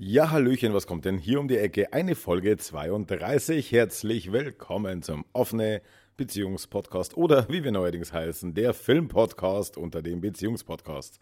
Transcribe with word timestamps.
Ja, 0.00 0.30
Hallöchen, 0.30 0.74
was 0.74 0.86
kommt 0.86 1.06
denn 1.06 1.18
hier 1.18 1.40
um 1.40 1.48
die 1.48 1.56
Ecke? 1.56 1.92
Eine 1.92 2.14
Folge 2.14 2.56
32. 2.56 3.72
Herzlich 3.72 4.30
willkommen 4.30 5.02
zum 5.02 5.24
offene 5.32 5.82
Beziehungspodcast 6.16 7.16
oder 7.16 7.48
wie 7.48 7.64
wir 7.64 7.72
neuerdings 7.72 8.12
heißen, 8.12 8.54
der 8.54 8.74
Filmpodcast 8.74 9.76
unter 9.76 10.00
dem 10.00 10.20
Beziehungspodcast. 10.20 11.18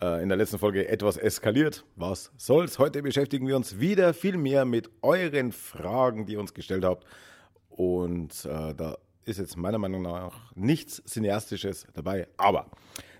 Äh, 0.00 0.22
in 0.22 0.30
der 0.30 0.38
letzten 0.38 0.58
Folge 0.58 0.88
etwas 0.88 1.18
eskaliert. 1.18 1.84
Was 1.96 2.32
soll's? 2.38 2.78
Heute 2.78 3.02
beschäftigen 3.02 3.46
wir 3.46 3.56
uns 3.56 3.78
wieder 3.78 4.14
viel 4.14 4.38
mehr 4.38 4.64
mit 4.64 4.88
euren 5.02 5.52
Fragen, 5.52 6.24
die 6.24 6.32
ihr 6.32 6.40
uns 6.40 6.54
gestellt 6.54 6.86
habt. 6.86 7.04
Und 7.68 8.46
äh, 8.46 8.74
da 8.74 8.96
ist 9.26 9.38
jetzt 9.38 9.58
meiner 9.58 9.76
Meinung 9.76 10.00
nach 10.00 10.50
nichts 10.54 11.02
Cineastisches 11.04 11.86
dabei. 11.92 12.26
Aber 12.38 12.70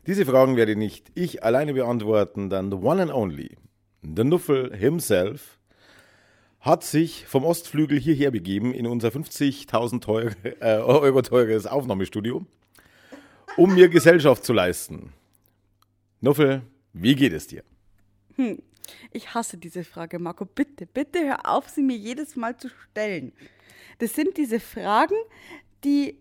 diese 0.07 0.25
Fragen 0.25 0.57
werde 0.57 0.77
nicht 0.77 1.13
ich 1.15 1.45
alleine 1.45 1.75
beantworten, 1.75 2.49
dann 2.49 2.71
the 2.71 2.79
one 2.79 3.03
and 3.03 3.13
only 3.13 3.59
der 4.05 4.25
Nuffel 4.25 4.77
himself 4.77 5.59
hat 6.61 6.85
sich 6.85 7.27
vom 7.27 7.45
Ostflügel 7.45 7.99
hierher 7.99 8.31
begeben 8.31 8.73
in 8.73 8.87
unser 8.87 9.09
50.000 9.09 10.01
teuer, 10.01 10.33
äh, 10.61 10.77
Euro 10.77 11.23
teures 11.23 11.67
Aufnahmestudio, 11.67 12.47
um 13.57 13.75
mir 13.75 13.89
Gesellschaft 13.89 14.45
zu 14.45 14.53
leisten. 14.53 15.13
Nuffel, 16.21 16.63
wie 16.93 17.15
geht 17.15 17.33
es 17.33 17.47
dir? 17.47 17.63
Hm. 18.37 18.63
Ich 19.11 19.33
hasse 19.33 19.57
diese 19.57 19.85
Frage, 19.85 20.19
Marco. 20.19 20.45
Bitte, 20.45 20.87
bitte 20.87 21.21
hör 21.21 21.49
auf, 21.49 21.69
sie 21.69 21.83
mir 21.83 21.97
jedes 21.97 22.37
Mal 22.37 22.57
zu 22.57 22.69
stellen. 22.69 23.33
Das 23.99 24.15
sind 24.15 24.37
diese 24.37 24.61
Fragen, 24.61 25.17
die 25.85 26.19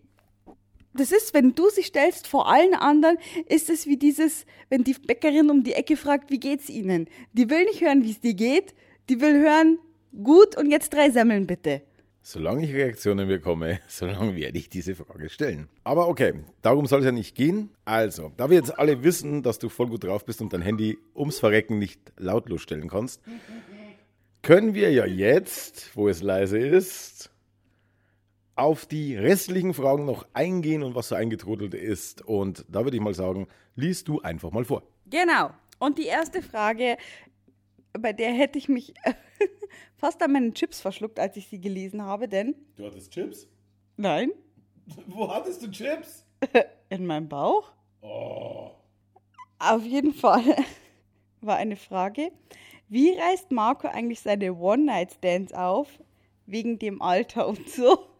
das 0.94 1.12
ist, 1.12 1.34
wenn 1.34 1.54
du 1.54 1.68
sie 1.70 1.82
stellst 1.82 2.26
vor 2.26 2.48
allen 2.48 2.74
anderen, 2.74 3.18
ist 3.48 3.68
es 3.68 3.86
wie 3.86 3.96
dieses, 3.96 4.46
wenn 4.68 4.84
die 4.84 4.94
Bäckerin 4.94 5.50
um 5.50 5.64
die 5.64 5.72
Ecke 5.72 5.96
fragt, 5.96 6.30
wie 6.30 6.40
geht's 6.40 6.68
ihnen? 6.68 7.08
Die 7.32 7.50
will 7.50 7.64
nicht 7.64 7.80
hören, 7.80 8.04
wie 8.04 8.12
es 8.12 8.20
dir 8.20 8.34
geht. 8.34 8.74
Die 9.08 9.20
will 9.20 9.40
hören, 9.40 9.78
gut 10.22 10.56
und 10.56 10.70
jetzt 10.70 10.92
drei 10.94 11.10
Semmeln 11.10 11.46
bitte. 11.46 11.82
Solange 12.22 12.64
ich 12.64 12.72
Reaktionen 12.72 13.28
bekomme, 13.28 13.80
solange 13.88 14.34
werde 14.34 14.56
ich 14.56 14.70
diese 14.70 14.94
Frage 14.94 15.28
stellen. 15.28 15.68
Aber 15.82 16.08
okay, 16.08 16.32
darum 16.62 16.86
soll 16.86 17.00
es 17.00 17.04
ja 17.04 17.12
nicht 17.12 17.34
gehen. 17.34 17.68
Also, 17.84 18.32
da 18.38 18.48
wir 18.48 18.56
jetzt 18.56 18.78
alle 18.78 19.02
wissen, 19.02 19.42
dass 19.42 19.58
du 19.58 19.68
voll 19.68 19.88
gut 19.88 20.04
drauf 20.04 20.24
bist 20.24 20.40
und 20.40 20.52
dein 20.52 20.62
Handy 20.62 20.96
ums 21.14 21.38
Verrecken 21.38 21.78
nicht 21.78 22.00
lautlos 22.16 22.62
stellen 22.62 22.88
kannst, 22.88 23.20
können 24.40 24.74
wir 24.74 24.90
ja 24.90 25.04
jetzt, 25.04 25.90
wo 25.94 26.08
es 26.08 26.22
leise 26.22 26.58
ist, 26.58 27.30
auf 28.56 28.86
die 28.86 29.16
restlichen 29.16 29.74
Fragen 29.74 30.04
noch 30.04 30.26
eingehen 30.32 30.82
und 30.82 30.94
was 30.94 31.08
so 31.08 31.14
eingetrudelt 31.14 31.74
ist. 31.74 32.22
Und 32.22 32.64
da 32.68 32.84
würde 32.84 32.96
ich 32.96 33.02
mal 33.02 33.14
sagen, 33.14 33.48
liest 33.74 34.08
du 34.08 34.20
einfach 34.20 34.50
mal 34.50 34.64
vor. 34.64 34.82
Genau. 35.06 35.50
Und 35.78 35.98
die 35.98 36.06
erste 36.06 36.42
Frage, 36.42 36.96
bei 37.92 38.12
der 38.12 38.32
hätte 38.32 38.58
ich 38.58 38.68
mich 38.68 38.94
fast 39.96 40.22
an 40.22 40.32
meinen 40.32 40.54
Chips 40.54 40.80
verschluckt, 40.80 41.18
als 41.18 41.36
ich 41.36 41.48
sie 41.48 41.60
gelesen 41.60 42.02
habe, 42.02 42.28
denn. 42.28 42.54
Du 42.76 42.84
hattest 42.86 43.12
Chips? 43.12 43.48
Nein. 43.96 44.30
Wo 45.06 45.32
hattest 45.32 45.62
du 45.62 45.70
Chips? 45.70 46.24
In 46.88 47.06
meinem 47.06 47.28
Bauch. 47.28 47.72
Oh. 48.02 48.70
Auf 49.58 49.84
jeden 49.84 50.12
Fall 50.12 50.42
war 51.40 51.56
eine 51.56 51.76
Frage. 51.76 52.30
Wie 52.88 53.12
reißt 53.12 53.50
Marco 53.50 53.88
eigentlich 53.88 54.20
seine 54.20 54.54
One-Night-Stands 54.54 55.52
auf? 55.52 55.88
Wegen 56.46 56.78
dem 56.78 57.00
Alter 57.00 57.48
und 57.48 57.68
so. 57.70 58.13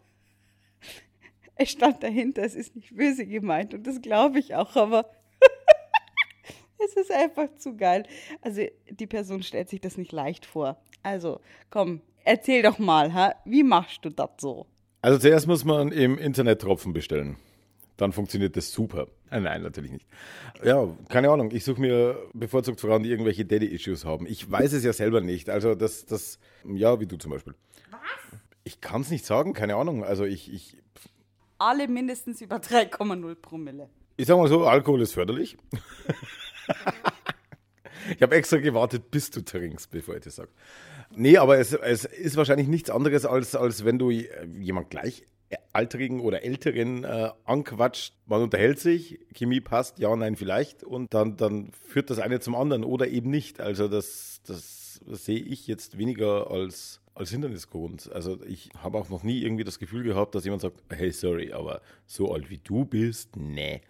Es 1.56 1.70
stand 1.70 2.02
dahinter, 2.02 2.42
es 2.42 2.54
ist 2.54 2.74
nicht 2.74 2.96
böse 2.96 3.26
gemeint 3.26 3.74
und 3.74 3.86
das 3.86 4.02
glaube 4.02 4.38
ich 4.38 4.54
auch, 4.54 4.74
aber 4.76 5.08
es 6.84 6.94
ist 6.94 7.12
einfach 7.12 7.48
zu 7.56 7.76
geil. 7.76 8.04
Also 8.40 8.62
die 8.90 9.06
Person 9.06 9.42
stellt 9.42 9.68
sich 9.68 9.80
das 9.80 9.96
nicht 9.96 10.12
leicht 10.12 10.46
vor. 10.46 10.80
Also 11.02 11.40
komm, 11.70 12.00
erzähl 12.24 12.62
doch 12.62 12.78
mal, 12.78 13.14
ha? 13.14 13.34
wie 13.44 13.62
machst 13.62 14.04
du 14.04 14.10
das 14.10 14.30
so? 14.38 14.66
Also 15.02 15.18
zuerst 15.18 15.46
muss 15.46 15.64
man 15.64 15.92
im 15.92 16.18
Internet 16.18 16.62
Tropfen 16.62 16.92
bestellen. 16.92 17.36
Dann 17.96 18.12
funktioniert 18.12 18.56
das 18.56 18.72
super. 18.72 19.06
Äh, 19.30 19.40
nein, 19.40 19.62
natürlich 19.62 19.92
nicht. 19.92 20.06
Ja, 20.64 20.88
keine 21.08 21.30
Ahnung. 21.30 21.50
Ich 21.52 21.64
suche 21.64 21.80
mir 21.80 22.18
bevorzugt 22.32 22.80
Frauen, 22.80 23.04
die 23.04 23.10
irgendwelche 23.10 23.44
Daddy-Issues 23.44 24.04
haben. 24.04 24.26
Ich 24.26 24.50
weiß 24.50 24.72
es 24.72 24.82
ja 24.82 24.92
selber 24.92 25.20
nicht. 25.20 25.48
Also 25.48 25.74
das, 25.74 26.06
das, 26.06 26.38
ja, 26.64 26.98
wie 27.00 27.06
du 27.06 27.16
zum 27.16 27.30
Beispiel. 27.30 27.54
Was? 27.90 28.00
Ich 28.64 28.80
kann 28.80 29.02
es 29.02 29.10
nicht 29.10 29.24
sagen, 29.24 29.52
keine 29.52 29.76
Ahnung. 29.76 30.04
Also 30.04 30.24
ich, 30.24 30.52
ich 30.52 30.78
alle 31.58 31.88
mindestens 31.88 32.40
über 32.40 32.56
3,0 32.60 33.34
Promille. 33.36 33.88
Ich 34.16 34.26
sag 34.26 34.36
mal 34.36 34.48
so, 34.48 34.64
Alkohol 34.66 35.02
ist 35.02 35.14
förderlich. 35.14 35.56
ich 38.14 38.22
habe 38.22 38.36
extra 38.36 38.58
gewartet, 38.58 39.10
bis 39.10 39.30
du 39.30 39.40
trinkst, 39.44 39.90
bevor 39.90 40.14
ich 40.16 40.22
das 40.22 40.36
sage. 40.36 40.50
Nee, 41.16 41.36
aber 41.38 41.58
es, 41.58 41.72
es 41.72 42.04
ist 42.04 42.36
wahrscheinlich 42.36 42.68
nichts 42.68 42.90
anderes, 42.90 43.24
als, 43.26 43.54
als 43.54 43.84
wenn 43.84 43.98
du 43.98 44.10
jemand 44.10 44.90
gleichaltrigen 44.90 46.20
oder 46.20 46.44
älteren 46.44 47.04
äh, 47.04 47.30
anquatscht. 47.44 48.14
Man 48.26 48.42
unterhält 48.42 48.78
sich, 48.78 49.20
Chemie 49.34 49.60
passt, 49.60 49.98
ja, 49.98 50.14
nein, 50.14 50.36
vielleicht. 50.36 50.84
Und 50.84 51.14
dann, 51.14 51.36
dann 51.36 51.72
führt 51.72 52.10
das 52.10 52.18
eine 52.18 52.40
zum 52.40 52.54
anderen 52.54 52.84
oder 52.84 53.08
eben 53.08 53.30
nicht. 53.30 53.60
Also 53.60 53.88
das, 53.88 54.40
das 54.46 55.00
sehe 55.06 55.40
ich 55.40 55.66
jetzt 55.66 55.98
weniger 55.98 56.50
als 56.50 57.00
als 57.14 57.30
Hindernisgrund. 57.30 58.10
Also 58.12 58.42
ich 58.44 58.70
habe 58.82 58.98
auch 58.98 59.08
noch 59.08 59.22
nie 59.22 59.42
irgendwie 59.42 59.64
das 59.64 59.78
Gefühl 59.78 60.02
gehabt, 60.02 60.34
dass 60.34 60.44
jemand 60.44 60.62
sagt, 60.62 60.82
hey, 60.90 61.10
sorry, 61.12 61.52
aber 61.52 61.80
so 62.06 62.32
alt 62.32 62.50
wie 62.50 62.58
du 62.58 62.84
bist, 62.84 63.36
nee. 63.36 63.80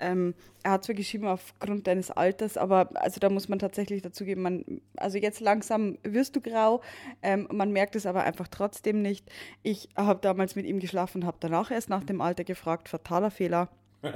Ähm, 0.00 0.34
er 0.64 0.72
hat 0.72 0.84
zwar 0.84 0.96
geschrieben 0.96 1.26
aufgrund 1.26 1.86
deines 1.86 2.10
Alters, 2.10 2.56
aber 2.56 2.90
also 2.94 3.20
da 3.20 3.30
muss 3.30 3.48
man 3.48 3.60
tatsächlich 3.60 4.02
dazu 4.02 4.24
geben, 4.24 4.42
man, 4.42 4.80
also 4.96 5.18
jetzt 5.18 5.40
langsam 5.40 5.98
wirst 6.02 6.34
du 6.34 6.40
grau, 6.40 6.82
ähm, 7.22 7.48
man 7.52 7.70
merkt 7.70 7.94
es 7.94 8.04
aber 8.04 8.24
einfach 8.24 8.48
trotzdem 8.48 9.00
nicht. 9.00 9.30
Ich 9.62 9.88
habe 9.96 10.20
damals 10.20 10.56
mit 10.56 10.66
ihm 10.66 10.80
geschlafen 10.80 11.22
und 11.22 11.26
habe 11.26 11.38
danach 11.40 11.70
erst 11.70 11.88
nach 11.88 12.04
dem 12.04 12.20
Alter 12.20 12.44
gefragt, 12.44 12.88
fataler 12.88 13.30
Fehler. 13.30 13.68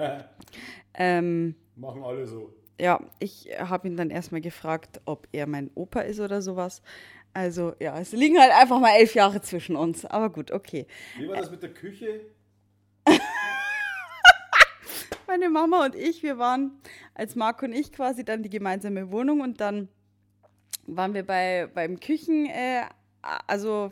ähm, 0.94 1.54
Machen 1.77 2.03
alle 2.03 2.27
so. 2.27 2.53
Ja, 2.81 3.00
ich 3.21 3.48
habe 3.59 3.88
ihn 3.88 3.97
dann 3.97 4.10
erstmal 4.10 4.41
gefragt, 4.41 5.00
ob 5.06 5.28
er 5.33 5.47
mein 5.47 5.71
Opa 5.75 6.00
ist 6.00 6.21
oder 6.21 6.43
sowas. 6.43 6.83
Also 7.36 7.74
ja, 7.80 7.98
es 7.98 8.12
liegen 8.12 8.41
halt 8.41 8.50
einfach 8.50 8.80
mal 8.80 8.97
elf 8.97 9.14
Jahre 9.14 9.42
zwischen 9.42 9.76
uns. 9.76 10.06
Aber 10.06 10.30
gut, 10.30 10.50
okay. 10.50 10.86
Wie 11.19 11.28
war 11.28 11.36
das 11.36 11.50
mit 11.50 11.62
der 11.62 11.74
Küche? 11.74 12.22
Meine 15.26 15.50
Mama 15.50 15.84
und 15.84 15.94
ich, 15.94 16.22
wir 16.22 16.38
waren 16.38 16.80
als 17.12 17.34
Marco 17.34 17.66
und 17.66 17.74
ich 17.74 17.92
quasi 17.92 18.24
dann 18.24 18.42
die 18.42 18.48
gemeinsame 18.48 19.10
Wohnung 19.10 19.42
und 19.42 19.60
dann 19.60 19.88
waren 20.86 21.12
wir 21.12 21.26
bei, 21.26 21.69
beim 21.74 22.00
Küchen, 22.00 22.47
äh, 22.47 22.84
also 23.47 23.91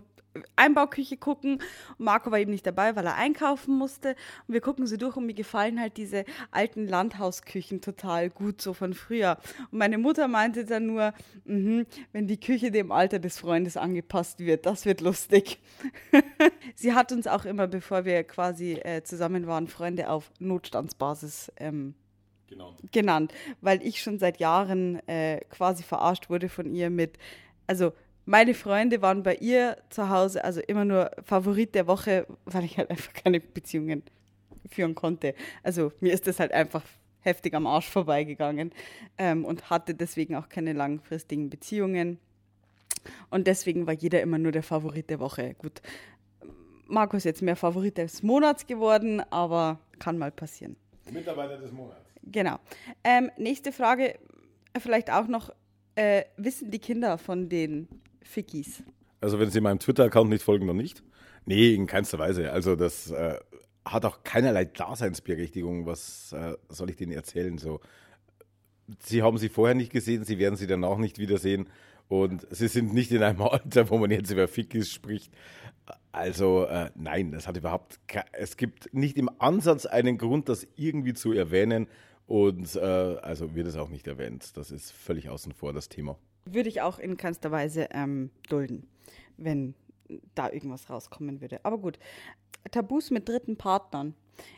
Einbauküche 0.56 1.16
gucken. 1.16 1.60
Marco 1.98 2.30
war 2.30 2.38
eben 2.38 2.50
nicht 2.50 2.66
dabei, 2.66 2.96
weil 2.96 3.06
er 3.06 3.16
einkaufen 3.16 3.76
musste. 3.76 4.16
Und 4.46 4.54
wir 4.54 4.60
gucken 4.60 4.86
so 4.86 4.96
durch 4.96 5.16
und 5.16 5.26
mir 5.26 5.34
gefallen 5.34 5.80
halt 5.80 5.96
diese 5.96 6.24
alten 6.50 6.86
Landhausküchen 6.86 7.80
total 7.80 8.30
gut, 8.30 8.60
so 8.60 8.72
von 8.72 8.94
früher. 8.94 9.38
Und 9.70 9.78
meine 9.78 9.98
Mutter 9.98 10.28
meinte 10.28 10.64
dann 10.64 10.86
nur, 10.86 11.12
mh, 11.44 11.84
wenn 12.12 12.26
die 12.26 12.40
Küche 12.40 12.70
dem 12.70 12.92
Alter 12.92 13.18
des 13.18 13.38
Freundes 13.38 13.76
angepasst 13.76 14.40
wird, 14.40 14.66
das 14.66 14.84
wird 14.84 15.00
lustig. 15.00 15.58
Sie 16.74 16.92
hat 16.92 17.12
uns 17.12 17.26
auch 17.26 17.44
immer, 17.44 17.66
bevor 17.66 18.04
wir 18.04 18.24
quasi 18.24 18.72
äh, 18.74 19.02
zusammen 19.02 19.46
waren, 19.46 19.68
Freunde 19.68 20.08
auf 20.10 20.30
Notstandsbasis 20.38 21.52
ähm, 21.56 21.94
genannt. 22.48 22.92
genannt, 22.92 23.34
weil 23.60 23.82
ich 23.82 24.00
schon 24.00 24.18
seit 24.18 24.38
Jahren 24.38 25.06
äh, 25.08 25.40
quasi 25.50 25.82
verarscht 25.82 26.30
wurde 26.30 26.48
von 26.48 26.72
ihr 26.72 26.90
mit, 26.90 27.18
also 27.66 27.92
meine 28.26 28.54
Freunde 28.54 29.02
waren 29.02 29.22
bei 29.22 29.36
ihr 29.36 29.76
zu 29.90 30.08
Hause, 30.08 30.44
also 30.44 30.60
immer 30.60 30.84
nur 30.84 31.10
Favorit 31.22 31.74
der 31.74 31.86
Woche, 31.86 32.26
weil 32.44 32.64
ich 32.64 32.78
halt 32.78 32.90
einfach 32.90 33.12
keine 33.12 33.40
Beziehungen 33.40 34.02
führen 34.70 34.94
konnte. 34.94 35.34
Also 35.62 35.92
mir 36.00 36.12
ist 36.12 36.26
das 36.26 36.40
halt 36.40 36.52
einfach 36.52 36.82
heftig 37.20 37.54
am 37.54 37.66
Arsch 37.66 37.88
vorbeigegangen 37.88 38.72
ähm, 39.18 39.44
und 39.44 39.70
hatte 39.70 39.94
deswegen 39.94 40.36
auch 40.36 40.48
keine 40.48 40.72
langfristigen 40.72 41.50
Beziehungen. 41.50 42.18
Und 43.30 43.46
deswegen 43.46 43.86
war 43.86 43.94
jeder 43.94 44.22
immer 44.22 44.38
nur 44.38 44.52
der 44.52 44.62
Favorit 44.62 45.10
der 45.10 45.20
Woche. 45.20 45.54
Gut, 45.54 45.82
Markus 46.86 47.18
ist 47.18 47.24
jetzt 47.24 47.42
mehr 47.42 47.56
Favorit 47.56 47.98
des 47.98 48.22
Monats 48.22 48.66
geworden, 48.66 49.20
aber 49.30 49.80
kann 49.98 50.18
mal 50.18 50.30
passieren. 50.30 50.76
Mitarbeiter 51.10 51.58
des 51.58 51.72
Monats. 51.72 52.00
Genau. 52.22 52.58
Ähm, 53.02 53.30
nächste 53.36 53.72
Frage, 53.72 54.18
vielleicht 54.78 55.10
auch 55.10 55.26
noch, 55.26 55.50
äh, 55.94 56.24
wissen 56.36 56.70
die 56.70 56.78
Kinder 56.78 57.18
von 57.18 57.48
den 57.48 57.88
Fickies. 58.24 58.82
Also 59.20 59.38
wenn 59.38 59.50
Sie 59.50 59.60
meinem 59.60 59.78
Twitter-Account 59.78 60.30
nicht 60.30 60.42
folgen, 60.42 60.66
dann 60.66 60.76
nicht? 60.76 61.02
Nee, 61.46 61.74
in 61.74 61.86
keinster 61.86 62.18
Weise. 62.18 62.52
Also 62.52 62.76
das 62.76 63.10
äh, 63.10 63.38
hat 63.84 64.04
auch 64.04 64.22
keinerlei 64.22 64.64
Daseinsberechtigung. 64.64 65.86
Was 65.86 66.32
äh, 66.32 66.56
soll 66.68 66.90
ich 66.90 66.96
denen 66.96 67.12
erzählen? 67.12 67.58
So, 67.58 67.80
Sie 68.98 69.22
haben 69.22 69.38
sie 69.38 69.48
vorher 69.48 69.74
nicht 69.74 69.92
gesehen, 69.92 70.24
Sie 70.24 70.38
werden 70.38 70.56
sie 70.56 70.66
danach 70.66 70.98
nicht 70.98 71.18
wiedersehen. 71.18 71.68
Und 72.08 72.46
Sie 72.50 72.68
sind 72.68 72.92
nicht 72.92 73.10
in 73.12 73.22
einem 73.22 73.40
Alter, 73.42 73.88
wo 73.90 73.98
man 73.98 74.10
jetzt 74.10 74.30
über 74.30 74.48
Fickies 74.48 74.90
spricht. 74.90 75.32
Also 76.12 76.64
äh, 76.66 76.90
nein, 76.94 77.32
das 77.32 77.48
hat 77.48 77.56
überhaupt, 77.56 77.98
es 78.32 78.56
gibt 78.56 78.92
nicht 78.94 79.16
im 79.16 79.28
Ansatz 79.38 79.84
einen 79.86 80.16
Grund, 80.16 80.48
das 80.48 80.66
irgendwie 80.76 81.14
zu 81.14 81.32
erwähnen. 81.32 81.88
Und 82.26 82.76
äh, 82.76 82.80
also 82.80 83.54
wird 83.54 83.66
es 83.66 83.76
auch 83.76 83.90
nicht 83.90 84.06
erwähnt. 84.06 84.56
Das 84.56 84.70
ist 84.70 84.92
völlig 84.92 85.28
außen 85.28 85.52
vor, 85.52 85.72
das 85.72 85.88
Thema. 85.88 86.16
Würde 86.44 86.68
ich 86.68 86.80
auch 86.80 86.98
in 86.98 87.16
keinster 87.16 87.50
Weise 87.50 87.88
ähm, 87.92 88.30
dulden, 88.48 88.86
wenn 89.36 89.74
da 90.34 90.50
irgendwas 90.50 90.90
rauskommen 90.90 91.40
würde. 91.40 91.60
Aber 91.64 91.78
gut, 91.78 91.98
Tabus 92.70 93.10
mit 93.10 93.28
dritten 93.28 93.56
Partnern. 93.56 94.14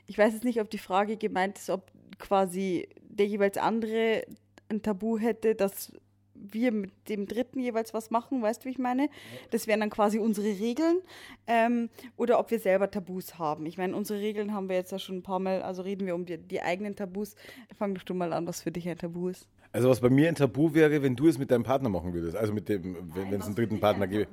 Ich 0.07 0.17
weiß 0.19 0.33
jetzt 0.35 0.45
nicht, 0.45 0.61
ob 0.61 0.71
die 0.71 0.79
Frage 0.79 1.17
gemeint 1.17 1.59
ist, 1.59 1.71
ob 1.71 1.91
quasi 2.19 2.89
der 3.09 3.27
jeweils 3.27 3.59
andere 3.59 4.25
ein 4.69 4.83
Tabu 4.83 5.19
hätte, 5.19 5.55
dass 5.55 5.93
wir 6.35 6.71
mit 6.71 6.93
dem 7.09 7.27
Dritten 7.27 7.61
jeweils 7.61 7.95
was 7.95 8.11
machen, 8.11 8.43
weißt 8.43 8.63
du, 8.63 8.67
wie 8.67 8.73
ich 8.73 8.79
meine? 8.79 9.09
Das 9.51 9.67
wären 9.67 9.81
dann 9.81 9.91
quasi 9.91 10.19
unsere 10.19 10.49
Regeln. 10.49 11.01
Ähm, 11.47 11.89
oder 12.17 12.39
ob 12.39 12.51
wir 12.51 12.59
selber 12.59 12.91
Tabus 12.91 13.39
haben. 13.39 13.67
Ich 13.67 13.79
meine, 13.79 13.97
unsere 13.97 14.21
Regeln 14.21 14.53
haben 14.53 14.69
wir 14.69 14.77
jetzt 14.77 14.93
ja 14.93 14.99
schon 14.99 15.19
ein 15.19 15.23
paar 15.23 15.39
Mal, 15.39 15.63
also 15.63 15.83
reden 15.83 16.07
wir 16.07 16.15
um 16.15 16.27
die, 16.27 16.39
die 16.39 16.61
eigenen 16.61 16.95
Tabus. 16.95 17.37
Fang 17.79 17.95
doch 17.95 18.03
du 18.03 18.15
mal 18.15 18.33
an, 18.33 18.47
was 18.47 18.63
für 18.63 18.71
dich 18.71 18.89
ein 18.89 18.99
Tabu 18.99 19.29
ist. 19.29 19.49
Also 19.77 19.91
was 19.91 20.01
bei 20.01 20.09
mir 20.09 20.29
ein 20.29 20.35
Tabu 20.35 20.73
wäre, 20.73 21.03
wenn 21.03 21.17
du 21.17 21.29
es 21.29 21.37
mit 21.37 21.51
deinem 21.51 21.63
Partner 21.63 21.91
machen 21.91 22.15
würdest. 22.15 22.35
Also 22.35 22.55
mit 22.55 22.67
dem, 22.71 23.15
wenn 23.15 23.39
es 23.39 23.45
einen 23.45 23.55
dritten 23.55 23.79
Partner 23.79 24.07
gäbe. 24.07 24.27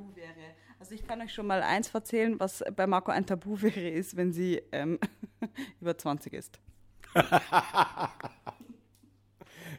Also 0.80 0.95
ich 0.95 1.06
kann 1.06 1.22
euch 1.22 1.34
schon 1.34 1.48
mal 1.48 1.62
eins 1.62 1.94
erzählen, 1.94 2.40
was 2.40 2.63
bei 2.74 2.88
Marco 2.88 3.12
ein 3.12 3.25
Tabu 3.25 3.62
wäre, 3.62 3.90
ist, 3.90 4.16
wenn 4.16 4.31
sie 4.31 4.62
ähm, 4.72 5.00
über 5.81 5.98
20 5.98 6.31
ist. 6.31 6.62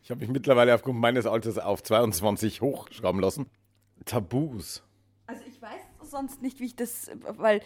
ich 0.02 0.10
habe 0.10 0.20
mich 0.20 0.28
mittlerweile 0.28 0.74
aufgrund 0.74 1.00
meines 1.00 1.24
Alters 1.24 1.56
auf 1.56 1.82
22 1.82 2.60
hochschrauben 2.60 3.22
lassen. 3.22 3.46
Tabus. 4.04 4.82
Also 5.26 5.44
ich 5.48 5.62
weiß 5.62 5.80
sonst 6.02 6.42
nicht, 6.42 6.60
wie 6.60 6.66
ich 6.66 6.76
das, 6.76 7.10
weil, 7.38 7.62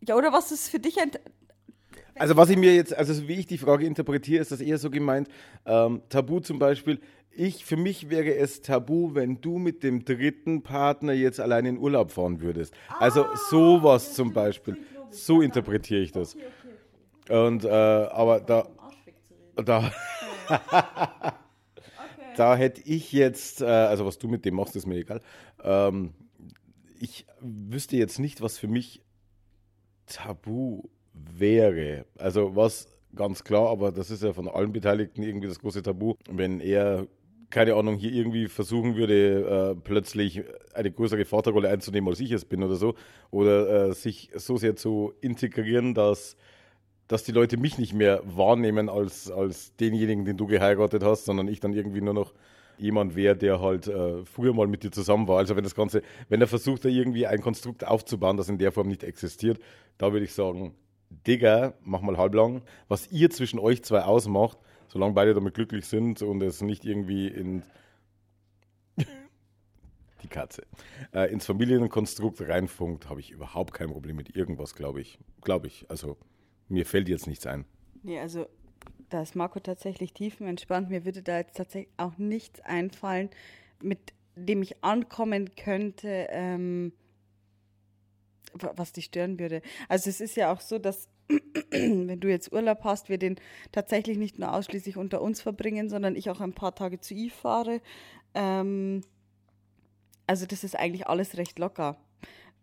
ja, 0.00 0.14
oder 0.14 0.32
was 0.32 0.52
ist 0.52 0.68
für 0.68 0.78
dich 0.78 1.00
ein... 1.00 1.10
Also 2.22 2.36
was 2.36 2.50
ich 2.50 2.56
mir 2.56 2.72
jetzt, 2.72 2.96
also 2.96 3.26
wie 3.26 3.34
ich 3.34 3.46
die 3.46 3.58
Frage 3.58 3.84
interpretiere, 3.84 4.40
ist 4.40 4.52
das 4.52 4.60
eher 4.60 4.78
so 4.78 4.90
gemeint, 4.90 5.28
ähm, 5.66 6.02
Tabu 6.08 6.38
zum 6.38 6.60
Beispiel, 6.60 7.00
ich, 7.32 7.64
für 7.64 7.76
mich 7.76 8.10
wäre 8.10 8.36
es 8.36 8.62
tabu, 8.62 9.16
wenn 9.16 9.40
du 9.40 9.58
mit 9.58 9.82
dem 9.82 10.04
dritten 10.04 10.62
Partner 10.62 11.14
jetzt 11.14 11.40
allein 11.40 11.66
in 11.66 11.78
Urlaub 11.78 12.12
fahren 12.12 12.40
würdest. 12.40 12.74
Also 13.00 13.24
ah, 13.24 13.36
sowas 13.50 14.14
zum 14.14 14.32
Beispiel. 14.32 14.76
So 15.10 15.42
interpretiere 15.42 16.00
ich 16.00 16.12
das. 16.12 16.36
Okay, 16.36 16.44
okay. 17.26 17.44
Und, 17.44 17.64
äh, 17.64 17.68
aber 17.68 18.38
da, 18.38 18.68
da, 19.56 19.90
da 22.36 22.54
hätte 22.54 22.82
ich 22.84 23.10
jetzt, 23.10 23.62
äh, 23.62 23.64
also 23.64 24.06
was 24.06 24.18
du 24.18 24.28
mit 24.28 24.44
dem 24.44 24.54
machst, 24.54 24.76
ist 24.76 24.86
mir 24.86 24.98
egal. 24.98 25.22
Ähm, 25.64 26.14
ich 27.00 27.26
wüsste 27.40 27.96
jetzt 27.96 28.20
nicht, 28.20 28.42
was 28.42 28.58
für 28.58 28.68
mich 28.68 29.02
tabu 30.06 30.84
wäre. 31.12 32.06
Also 32.18 32.56
was 32.56 32.86
ganz 33.14 33.44
klar, 33.44 33.68
aber 33.68 33.92
das 33.92 34.10
ist 34.10 34.22
ja 34.22 34.32
von 34.32 34.48
allen 34.48 34.72
Beteiligten 34.72 35.22
irgendwie 35.22 35.48
das 35.48 35.58
große 35.58 35.82
Tabu, 35.82 36.14
wenn 36.30 36.60
er 36.60 37.06
keine 37.52 37.74
Ahnung, 37.74 37.96
hier 37.96 38.12
irgendwie 38.12 38.48
versuchen 38.48 38.96
würde, 38.96 39.74
äh, 39.74 39.80
plötzlich 39.84 40.42
eine 40.74 40.90
größere 40.90 41.24
Vaterrolle 41.24 41.68
einzunehmen, 41.68 42.08
als 42.08 42.18
ich 42.18 42.32
es 42.32 42.46
bin 42.46 42.62
oder 42.62 42.76
so. 42.76 42.94
Oder 43.30 43.90
äh, 43.90 43.92
sich 43.92 44.30
so 44.34 44.56
sehr 44.56 44.74
zu 44.74 45.12
integrieren, 45.20 45.94
dass, 45.94 46.36
dass 47.08 47.24
die 47.24 47.32
Leute 47.32 47.58
mich 47.58 47.78
nicht 47.78 47.92
mehr 47.92 48.22
wahrnehmen 48.24 48.88
als, 48.88 49.30
als 49.30 49.76
denjenigen, 49.76 50.24
den 50.24 50.38
du 50.38 50.46
geheiratet 50.46 51.04
hast, 51.04 51.26
sondern 51.26 51.46
ich 51.46 51.60
dann 51.60 51.74
irgendwie 51.74 52.00
nur 52.00 52.14
noch 52.14 52.32
jemand 52.78 53.16
wäre, 53.16 53.36
der 53.36 53.60
halt 53.60 53.86
äh, 53.86 54.24
früher 54.24 54.54
mal 54.54 54.66
mit 54.66 54.82
dir 54.82 54.90
zusammen 54.90 55.28
war. 55.28 55.36
Also 55.38 55.54
wenn 55.54 55.62
das 55.62 55.74
Ganze, 55.74 56.02
wenn 56.30 56.40
er 56.40 56.48
versucht, 56.48 56.86
da 56.86 56.88
irgendwie 56.88 57.26
ein 57.26 57.42
Konstrukt 57.42 57.86
aufzubauen, 57.86 58.38
das 58.38 58.48
in 58.48 58.56
der 58.56 58.72
Form 58.72 58.88
nicht 58.88 59.04
existiert, 59.04 59.60
da 59.98 60.12
würde 60.12 60.24
ich 60.24 60.32
sagen, 60.32 60.74
Digga, 61.26 61.74
mach 61.82 62.00
mal 62.00 62.16
halblang. 62.16 62.62
Was 62.88 63.10
ihr 63.10 63.30
zwischen 63.30 63.58
euch 63.58 63.82
zwei 63.82 64.02
ausmacht, 64.02 64.58
solange 64.88 65.14
beide 65.14 65.34
damit 65.34 65.54
glücklich 65.54 65.86
sind 65.86 66.22
und 66.22 66.42
es 66.42 66.60
nicht 66.62 66.84
irgendwie 66.84 67.28
in 67.28 67.62
die 70.22 70.28
Katze 70.28 70.64
äh, 71.14 71.32
ins 71.32 71.46
Familienkonstrukt 71.46 72.40
reinfunkt, 72.42 73.08
habe 73.08 73.20
ich 73.20 73.30
überhaupt 73.30 73.74
kein 73.74 73.88
Problem 73.88 74.16
mit 74.16 74.36
irgendwas, 74.36 74.74
glaube 74.74 75.00
ich. 75.00 75.18
Glaube 75.42 75.66
ich. 75.66 75.86
Also 75.88 76.16
mir 76.68 76.86
fällt 76.86 77.08
jetzt 77.08 77.26
nichts 77.26 77.46
ein. 77.46 77.64
Nee, 78.02 78.18
also 78.18 78.46
da 79.10 79.22
ist 79.22 79.36
Marco 79.36 79.60
tatsächlich 79.60 80.12
tiefenentspannt. 80.12 80.90
Mir 80.90 81.04
würde 81.04 81.22
da 81.22 81.38
jetzt 81.38 81.56
tatsächlich 81.56 81.92
auch 81.96 82.18
nichts 82.18 82.60
einfallen, 82.60 83.30
mit 83.82 84.12
dem 84.34 84.62
ich 84.62 84.82
ankommen 84.82 85.54
könnte, 85.54 86.26
ähm, 86.30 86.92
was 88.54 88.92
dich 88.92 89.06
stören 89.06 89.38
würde. 89.38 89.62
Also 89.88 90.10
es 90.10 90.20
ist 90.20 90.36
ja 90.36 90.52
auch 90.52 90.60
so, 90.60 90.78
dass 90.78 91.08
wenn 91.70 92.20
du 92.20 92.28
jetzt 92.28 92.52
Urlaub 92.52 92.84
hast, 92.84 93.08
wir 93.08 93.18
den 93.18 93.36
tatsächlich 93.70 94.18
nicht 94.18 94.38
nur 94.38 94.52
ausschließlich 94.52 94.96
unter 94.96 95.22
uns 95.22 95.40
verbringen, 95.40 95.88
sondern 95.88 96.16
ich 96.16 96.30
auch 96.30 96.40
ein 96.40 96.52
paar 96.52 96.74
Tage 96.74 97.00
zu 97.00 97.14
Eve 97.14 97.34
fahre. 97.34 97.80
Ähm, 98.34 99.02
also 100.26 100.46
das 100.46 100.64
ist 100.64 100.78
eigentlich 100.78 101.06
alles 101.06 101.36
recht 101.36 101.58
locker. 101.58 101.96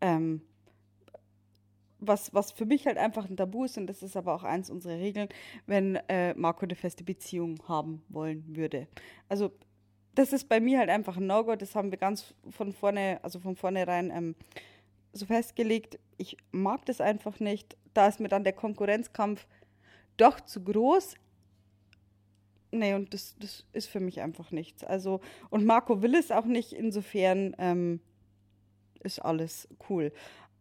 Ähm, 0.02 0.42
was, 2.00 2.34
was 2.34 2.52
für 2.52 2.66
mich 2.66 2.86
halt 2.88 2.98
einfach 2.98 3.30
ein 3.30 3.36
Tabu 3.36 3.66
ist, 3.66 3.78
und 3.78 3.88
das 3.88 4.02
ist 4.04 4.16
aber 4.16 4.34
auch 4.34 4.44
eins 4.44 4.70
unserer 4.70 4.98
Regeln, 4.98 5.28
wenn 5.66 5.96
äh, 6.08 6.34
Marco 6.34 6.64
eine 6.64 6.76
feste 6.76 7.04
Beziehung 7.04 7.62
haben 7.68 8.02
wollen 8.08 8.44
würde. 8.56 8.88
Also 9.28 9.52
das 10.16 10.34
ist 10.34 10.50
bei 10.50 10.60
mir 10.60 10.80
halt 10.80 10.90
einfach 10.90 11.18
ein 11.18 11.28
No-Go, 11.28 11.56
das 11.56 11.76
haben 11.76 11.92
wir 11.92 11.98
ganz 11.98 12.34
von 12.50 12.72
vorne, 12.72 13.20
also 13.22 13.40
von 13.40 13.56
vornherein 13.56 14.12
ähm, 14.12 14.36
so 15.14 15.26
festgelegt. 15.26 16.00
Ich 16.18 16.38
mag 16.52 16.86
das 16.86 17.02
einfach 17.02 17.40
nicht 17.40 17.78
da 17.94 18.08
ist 18.08 18.20
mir 18.20 18.30
dann 18.30 18.44
der 18.44 18.54
Konkurrenzkampf 18.54 19.46
doch 20.18 20.40
zu 20.40 20.64
groß. 20.64 21.16
Nee, 22.72 22.94
und 22.94 23.14
das, 23.14 23.36
das 23.40 23.66
ist 23.74 23.88
für 23.88 24.00
mich 24.00 24.22
einfach 24.22 24.52
nichts. 24.52 24.84
Also, 24.84 25.22
und 25.50 25.66
Marco 25.66 26.02
will 26.02 26.16
es 26.16 26.32
auch 26.32 26.46
nicht, 26.46 26.72
insofern 26.72 27.56
ähm, 27.58 28.00
ist 29.02 29.20
alles 29.20 29.68
cool. 29.90 30.12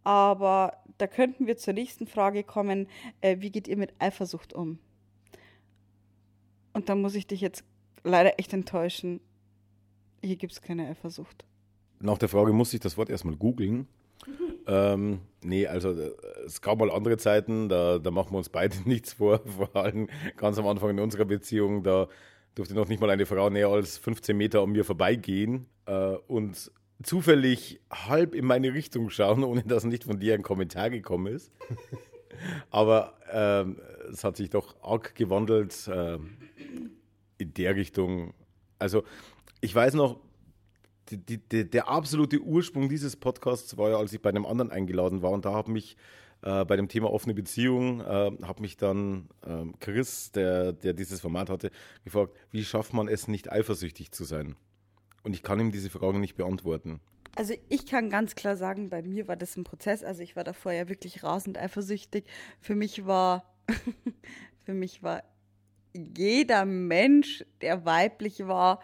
Aber 0.04 0.82
da 0.96 1.06
könnten 1.06 1.46
wir 1.46 1.58
zur 1.58 1.74
nächsten 1.74 2.06
Frage 2.06 2.44
kommen. 2.44 2.88
Äh, 3.20 3.40
wie 3.40 3.50
geht 3.50 3.68
ihr 3.68 3.76
mit 3.76 3.92
Eifersucht 3.98 4.54
um? 4.54 4.78
Und 6.72 6.88
da 6.88 6.94
muss 6.94 7.14
ich 7.14 7.26
dich 7.26 7.40
jetzt 7.40 7.62
leider 8.04 8.38
echt 8.38 8.52
enttäuschen. 8.54 9.20
Hier 10.24 10.36
gibt 10.36 10.54
es 10.54 10.62
keine 10.62 10.88
Eifersucht. 10.88 11.44
Nach 12.00 12.16
der 12.16 12.28
Frage 12.28 12.52
muss 12.52 12.72
ich 12.72 12.80
das 12.80 12.96
Wort 12.96 13.10
erstmal 13.10 13.36
googeln. 13.36 13.86
Ähm, 14.66 15.20
nee, 15.42 15.66
also 15.66 15.90
äh, 15.92 16.12
es 16.44 16.60
gab 16.60 16.78
mal 16.78 16.90
andere 16.90 17.16
Zeiten, 17.16 17.68
da, 17.68 17.98
da 17.98 18.10
machen 18.10 18.32
wir 18.32 18.38
uns 18.38 18.48
beide 18.48 18.76
nichts 18.84 19.14
vor. 19.14 19.40
Vor 19.44 19.74
allem 19.76 20.08
ganz 20.36 20.58
am 20.58 20.66
Anfang 20.66 20.90
in 20.90 21.00
unserer 21.00 21.24
Beziehung, 21.24 21.82
da 21.82 22.08
durfte 22.54 22.74
noch 22.74 22.88
nicht 22.88 23.00
mal 23.00 23.10
eine 23.10 23.26
Frau 23.26 23.50
näher 23.50 23.68
als 23.68 23.98
15 23.98 24.36
Meter 24.36 24.62
an 24.62 24.70
mir 24.70 24.84
vorbeigehen 24.84 25.66
äh, 25.86 26.16
und 26.26 26.70
zufällig 27.02 27.80
halb 27.90 28.34
in 28.34 28.44
meine 28.44 28.74
Richtung 28.74 29.10
schauen, 29.10 29.44
ohne 29.44 29.62
dass 29.62 29.84
nicht 29.84 30.04
von 30.04 30.18
dir 30.18 30.34
ein 30.34 30.42
Kommentar 30.42 30.90
gekommen 30.90 31.32
ist. 31.32 31.52
Aber 32.70 33.14
ähm, 33.32 33.80
es 34.12 34.24
hat 34.24 34.36
sich 34.36 34.50
doch 34.50 34.76
arg 34.82 35.14
gewandelt 35.14 35.88
äh, 35.88 36.18
in 37.38 37.54
der 37.54 37.76
Richtung. 37.76 38.34
Also 38.78 39.04
ich 39.60 39.74
weiß 39.74 39.94
noch, 39.94 40.20
die, 41.10 41.38
die, 41.38 41.70
der 41.70 41.88
absolute 41.88 42.40
Ursprung 42.40 42.88
dieses 42.88 43.16
Podcasts 43.16 43.76
war 43.76 43.90
ja, 43.90 43.96
als 43.96 44.12
ich 44.12 44.22
bei 44.22 44.30
einem 44.30 44.46
anderen 44.46 44.70
eingeladen 44.70 45.22
war 45.22 45.30
und 45.30 45.44
da 45.44 45.52
habe 45.52 45.70
mich 45.70 45.96
äh, 46.42 46.64
bei 46.64 46.76
dem 46.76 46.88
Thema 46.88 47.10
offene 47.10 47.34
Beziehung, 47.34 48.00
äh, 48.00 48.04
habe 48.42 48.60
mich 48.60 48.76
dann 48.76 49.28
äh, 49.44 49.64
Chris, 49.80 50.30
der, 50.32 50.72
der 50.72 50.92
dieses 50.92 51.20
Format 51.20 51.50
hatte, 51.50 51.70
gefragt, 52.04 52.36
wie 52.50 52.64
schafft 52.64 52.92
man 52.92 53.08
es 53.08 53.28
nicht 53.28 53.50
eifersüchtig 53.50 54.12
zu 54.12 54.24
sein? 54.24 54.56
Und 55.24 55.34
ich 55.34 55.42
kann 55.42 55.58
ihm 55.58 55.72
diese 55.72 55.90
Frage 55.90 56.18
nicht 56.18 56.36
beantworten. 56.36 57.00
Also 57.34 57.54
ich 57.68 57.86
kann 57.86 58.10
ganz 58.10 58.34
klar 58.34 58.56
sagen, 58.56 58.88
bei 58.88 59.02
mir 59.02 59.28
war 59.28 59.36
das 59.36 59.56
ein 59.56 59.64
Prozess. 59.64 60.02
Also 60.02 60.22
ich 60.22 60.36
war 60.36 60.44
davor 60.44 60.72
ja 60.72 60.88
wirklich 60.88 61.22
rasend 61.22 61.58
eifersüchtig. 61.58 62.24
Für 62.60 62.74
mich 62.74 63.06
war, 63.06 63.44
für 64.64 64.74
mich 64.74 65.02
war 65.02 65.22
jeder 65.92 66.64
Mensch, 66.64 67.44
der 67.60 67.84
weiblich 67.84 68.46
war, 68.46 68.80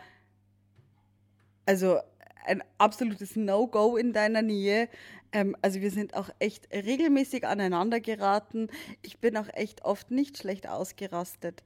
also 1.67 1.99
ein 2.45 2.63
absolutes 2.79 3.37
No-Go 3.37 3.97
in 3.97 4.13
deiner 4.13 4.43
Nähe. 4.43 4.89
Ähm, 5.33 5.57
also 5.63 5.81
wir 5.81 5.91
sind 5.91 6.15
auch 6.15 6.31
echt 6.39 6.73
regelmäßig 6.73 7.47
aneinander 7.47 8.01
geraten. 8.01 8.69
Ich 9.03 9.19
bin 9.19 9.37
auch 9.37 9.49
echt 9.53 9.85
oft 9.85 10.11
nicht 10.11 10.39
schlecht 10.39 10.69
ausgerastet. 10.69 11.63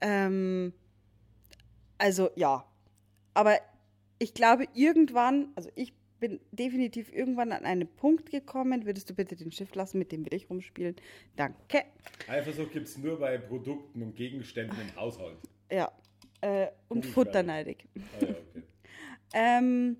Ähm, 0.00 0.72
also 1.98 2.30
ja, 2.34 2.64
aber 3.34 3.58
ich 4.18 4.34
glaube 4.34 4.66
irgendwann, 4.74 5.48
also 5.54 5.70
ich 5.74 5.92
bin 6.22 6.40
definitiv 6.52 7.12
irgendwann 7.12 7.50
an 7.50 7.64
einen 7.64 7.88
Punkt 7.88 8.30
gekommen. 8.30 8.86
Würdest 8.86 9.10
du 9.10 9.14
bitte 9.14 9.34
den 9.34 9.50
Stift 9.50 9.74
lassen, 9.74 9.98
mit 9.98 10.12
dem 10.12 10.24
will 10.24 10.34
ich 10.34 10.48
rumspielen? 10.48 10.94
Danke. 11.34 11.82
Eifersucht 12.28 12.72
gibt 12.72 12.86
es 12.86 12.96
nur 12.98 13.18
bei 13.18 13.38
Produkten 13.38 14.02
und 14.02 14.14
Gegenständen 14.14 14.76
im 14.80 14.96
Haushalt. 14.96 15.36
Ja, 15.70 15.90
äh, 16.40 16.68
und 16.88 17.04
futterneidig. 17.06 17.86
Ah, 17.96 18.00
ja, 18.20 18.28
okay. 18.28 18.36
ähm, 19.34 19.96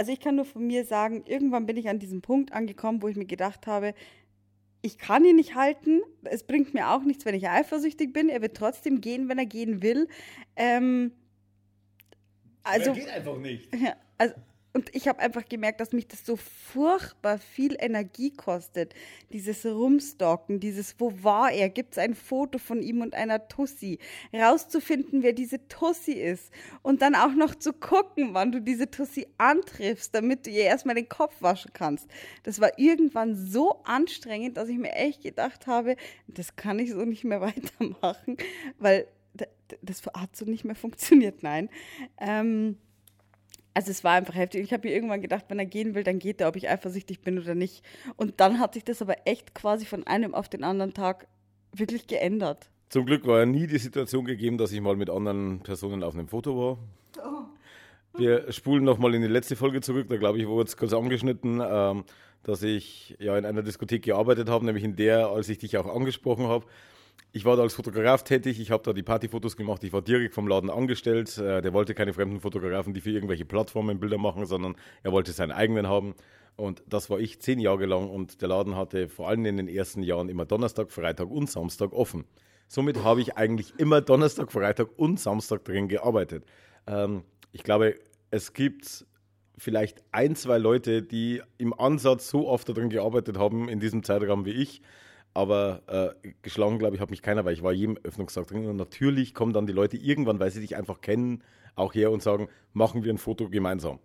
also 0.00 0.12
ich 0.12 0.20
kann 0.20 0.36
nur 0.36 0.46
von 0.46 0.66
mir 0.66 0.86
sagen, 0.86 1.24
irgendwann 1.26 1.66
bin 1.66 1.76
ich 1.76 1.90
an 1.90 1.98
diesem 1.98 2.22
Punkt 2.22 2.54
angekommen, 2.54 3.02
wo 3.02 3.08
ich 3.08 3.16
mir 3.16 3.26
gedacht 3.26 3.66
habe, 3.66 3.92
ich 4.80 4.96
kann 4.96 5.26
ihn 5.26 5.36
nicht 5.36 5.54
halten. 5.56 6.00
Es 6.22 6.42
bringt 6.42 6.72
mir 6.72 6.88
auch 6.88 7.02
nichts, 7.02 7.26
wenn 7.26 7.34
ich 7.34 7.50
eifersüchtig 7.50 8.10
bin. 8.10 8.30
Er 8.30 8.40
wird 8.40 8.56
trotzdem 8.56 9.02
gehen, 9.02 9.28
wenn 9.28 9.36
er 9.36 9.44
gehen 9.44 9.82
will. 9.82 10.08
Ähm, 10.56 11.12
Also, 12.62 12.94
geht 12.94 13.10
einfach 13.10 13.36
nicht. 13.36 13.68
Ja, 13.78 13.94
also, 14.16 14.34
und 14.72 14.94
ich 14.94 15.08
habe 15.08 15.18
einfach 15.18 15.48
gemerkt, 15.48 15.80
dass 15.80 15.92
mich 15.92 16.06
das 16.06 16.24
so 16.24 16.36
furchtbar 16.36 17.38
viel 17.38 17.76
Energie 17.80 18.30
kostet. 18.30 18.94
Dieses 19.32 19.66
Rumstalken, 19.66 20.60
dieses 20.60 20.94
Wo 20.98 21.12
war 21.22 21.50
er? 21.50 21.68
Gibt 21.68 21.92
es 21.92 21.98
ein 21.98 22.14
Foto 22.14 22.58
von 22.58 22.80
ihm 22.80 23.00
und 23.00 23.14
einer 23.14 23.48
Tussi? 23.48 23.98
Rauszufinden, 24.32 25.24
wer 25.24 25.32
diese 25.32 25.66
Tussi 25.66 26.12
ist. 26.12 26.52
Und 26.82 27.02
dann 27.02 27.16
auch 27.16 27.34
noch 27.34 27.56
zu 27.56 27.72
gucken, 27.72 28.32
wann 28.32 28.52
du 28.52 28.60
diese 28.60 28.88
Tussi 28.88 29.26
antriffst, 29.38 30.14
damit 30.14 30.46
du 30.46 30.50
ihr 30.50 30.64
erstmal 30.64 30.94
den 30.94 31.08
Kopf 31.08 31.34
waschen 31.40 31.72
kannst. 31.72 32.06
Das 32.44 32.60
war 32.60 32.78
irgendwann 32.78 33.34
so 33.34 33.82
anstrengend, 33.82 34.56
dass 34.56 34.68
ich 34.68 34.78
mir 34.78 34.92
echt 34.92 35.22
gedacht 35.22 35.66
habe, 35.66 35.96
das 36.28 36.54
kann 36.54 36.78
ich 36.78 36.92
so 36.92 37.04
nicht 37.04 37.24
mehr 37.24 37.40
weitermachen, 37.40 38.36
weil 38.78 39.08
das 39.82 40.02
hat 40.14 40.36
so 40.36 40.44
nicht 40.44 40.64
mehr 40.64 40.74
funktioniert, 40.74 41.42
nein. 41.42 41.70
Ähm, 42.18 42.76
also 43.74 43.90
es 43.90 44.04
war 44.04 44.12
einfach 44.12 44.34
heftig. 44.34 44.62
Ich 44.62 44.72
habe 44.72 44.88
mir 44.88 44.94
irgendwann 44.94 45.20
gedacht, 45.20 45.44
wenn 45.48 45.58
er 45.58 45.66
gehen 45.66 45.94
will, 45.94 46.02
dann 46.02 46.18
geht 46.18 46.40
er, 46.40 46.48
ob 46.48 46.56
ich 46.56 46.68
eifersüchtig 46.68 47.20
bin 47.20 47.38
oder 47.38 47.54
nicht. 47.54 47.84
Und 48.16 48.40
dann 48.40 48.58
hat 48.58 48.74
sich 48.74 48.84
das 48.84 49.00
aber 49.02 49.16
echt 49.26 49.54
quasi 49.54 49.86
von 49.86 50.06
einem 50.06 50.34
auf 50.34 50.48
den 50.48 50.64
anderen 50.64 50.94
Tag 50.94 51.26
wirklich 51.72 52.06
geändert. 52.06 52.68
Zum 52.88 53.06
Glück 53.06 53.26
war 53.26 53.38
ja 53.38 53.46
nie 53.46 53.66
die 53.66 53.78
Situation 53.78 54.24
gegeben, 54.24 54.58
dass 54.58 54.72
ich 54.72 54.80
mal 54.80 54.96
mit 54.96 55.10
anderen 55.10 55.60
Personen 55.60 56.02
auf 56.02 56.14
einem 56.14 56.26
Foto 56.26 56.56
war. 56.56 56.78
Wir 58.16 58.50
spulen 58.50 58.82
nochmal 58.82 59.14
in 59.14 59.22
die 59.22 59.28
letzte 59.28 59.54
Folge 59.54 59.80
zurück. 59.80 60.08
Da 60.08 60.16
glaube 60.16 60.38
ich, 60.38 60.48
wurde 60.48 60.68
es 60.68 60.76
kurz 60.76 60.92
angeschnitten, 60.92 61.62
ähm, 61.64 62.04
dass 62.42 62.64
ich 62.64 63.16
ja 63.20 63.38
in 63.38 63.44
einer 63.44 63.62
Diskothek 63.62 64.02
gearbeitet 64.02 64.48
habe, 64.48 64.64
nämlich 64.64 64.82
in 64.82 64.96
der, 64.96 65.28
als 65.28 65.48
ich 65.48 65.58
dich 65.58 65.78
auch 65.78 65.86
angesprochen 65.86 66.48
habe 66.48 66.66
ich 67.32 67.44
war 67.44 67.56
da 67.56 67.62
als 67.62 67.74
Fotograf 67.74 68.24
tätig, 68.24 68.60
ich 68.60 68.70
habe 68.70 68.82
da 68.82 68.92
die 68.92 69.02
Partyfotos 69.02 69.56
gemacht, 69.56 69.84
ich 69.84 69.92
war 69.92 70.02
direkt 70.02 70.34
vom 70.34 70.48
Laden 70.48 70.70
angestellt. 70.70 71.38
Äh, 71.38 71.62
der 71.62 71.72
wollte 71.72 71.94
keine 71.94 72.12
fremden 72.12 72.40
Fotografen, 72.40 72.92
die 72.92 73.00
für 73.00 73.10
irgendwelche 73.10 73.44
Plattformen 73.44 74.00
Bilder 74.00 74.18
machen, 74.18 74.46
sondern 74.46 74.74
er 75.02 75.12
wollte 75.12 75.32
seinen 75.32 75.52
eigenen 75.52 75.88
haben. 75.88 76.14
Und 76.56 76.82
das 76.86 77.08
war 77.08 77.20
ich 77.20 77.40
zehn 77.40 77.58
Jahre 77.58 77.86
lang 77.86 78.10
und 78.10 78.42
der 78.42 78.48
Laden 78.48 78.76
hatte 78.76 79.08
vor 79.08 79.28
allem 79.28 79.46
in 79.46 79.56
den 79.56 79.68
ersten 79.68 80.02
Jahren 80.02 80.28
immer 80.28 80.44
Donnerstag, 80.44 80.90
Freitag 80.90 81.30
und 81.30 81.50
Samstag 81.50 81.92
offen. 81.92 82.24
Somit 82.68 83.02
habe 83.02 83.20
ich 83.20 83.36
eigentlich 83.36 83.74
immer 83.78 84.00
Donnerstag, 84.00 84.52
Freitag 84.52 84.88
und 84.96 85.18
Samstag 85.18 85.64
drin 85.64 85.88
gearbeitet. 85.88 86.44
Ähm, 86.86 87.22
ich 87.52 87.62
glaube, 87.62 87.94
es 88.30 88.52
gibt 88.52 89.06
vielleicht 89.56 90.02
ein, 90.12 90.36
zwei 90.36 90.58
Leute, 90.58 91.02
die 91.02 91.42
im 91.58 91.72
Ansatz 91.72 92.28
so 92.28 92.48
oft 92.48 92.68
darin 92.68 92.90
gearbeitet 92.90 93.38
haben 93.38 93.68
in 93.68 93.80
diesem 93.80 94.02
Zeitraum 94.02 94.44
wie 94.44 94.52
ich. 94.52 94.82
Aber 95.32 95.82
äh, 96.22 96.32
geschlagen, 96.42 96.78
glaube 96.78 96.96
ich, 96.96 97.00
hat 97.00 97.10
mich 97.10 97.22
keiner, 97.22 97.44
weil 97.44 97.54
ich 97.54 97.62
war 97.62 97.72
jedem 97.72 97.96
Öffnungstag 98.02 98.48
drin. 98.48 98.66
Und 98.66 98.76
natürlich 98.76 99.34
kommen 99.34 99.52
dann 99.52 99.66
die 99.66 99.72
Leute 99.72 99.96
irgendwann, 99.96 100.40
weil 100.40 100.50
sie 100.50 100.60
dich 100.60 100.76
einfach 100.76 101.00
kennen, 101.00 101.42
auch 101.76 101.94
her 101.94 102.10
und 102.10 102.22
sagen, 102.22 102.48
machen 102.72 103.04
wir 103.04 103.12
ein 103.12 103.18
Foto 103.18 103.48
gemeinsam. 103.48 104.00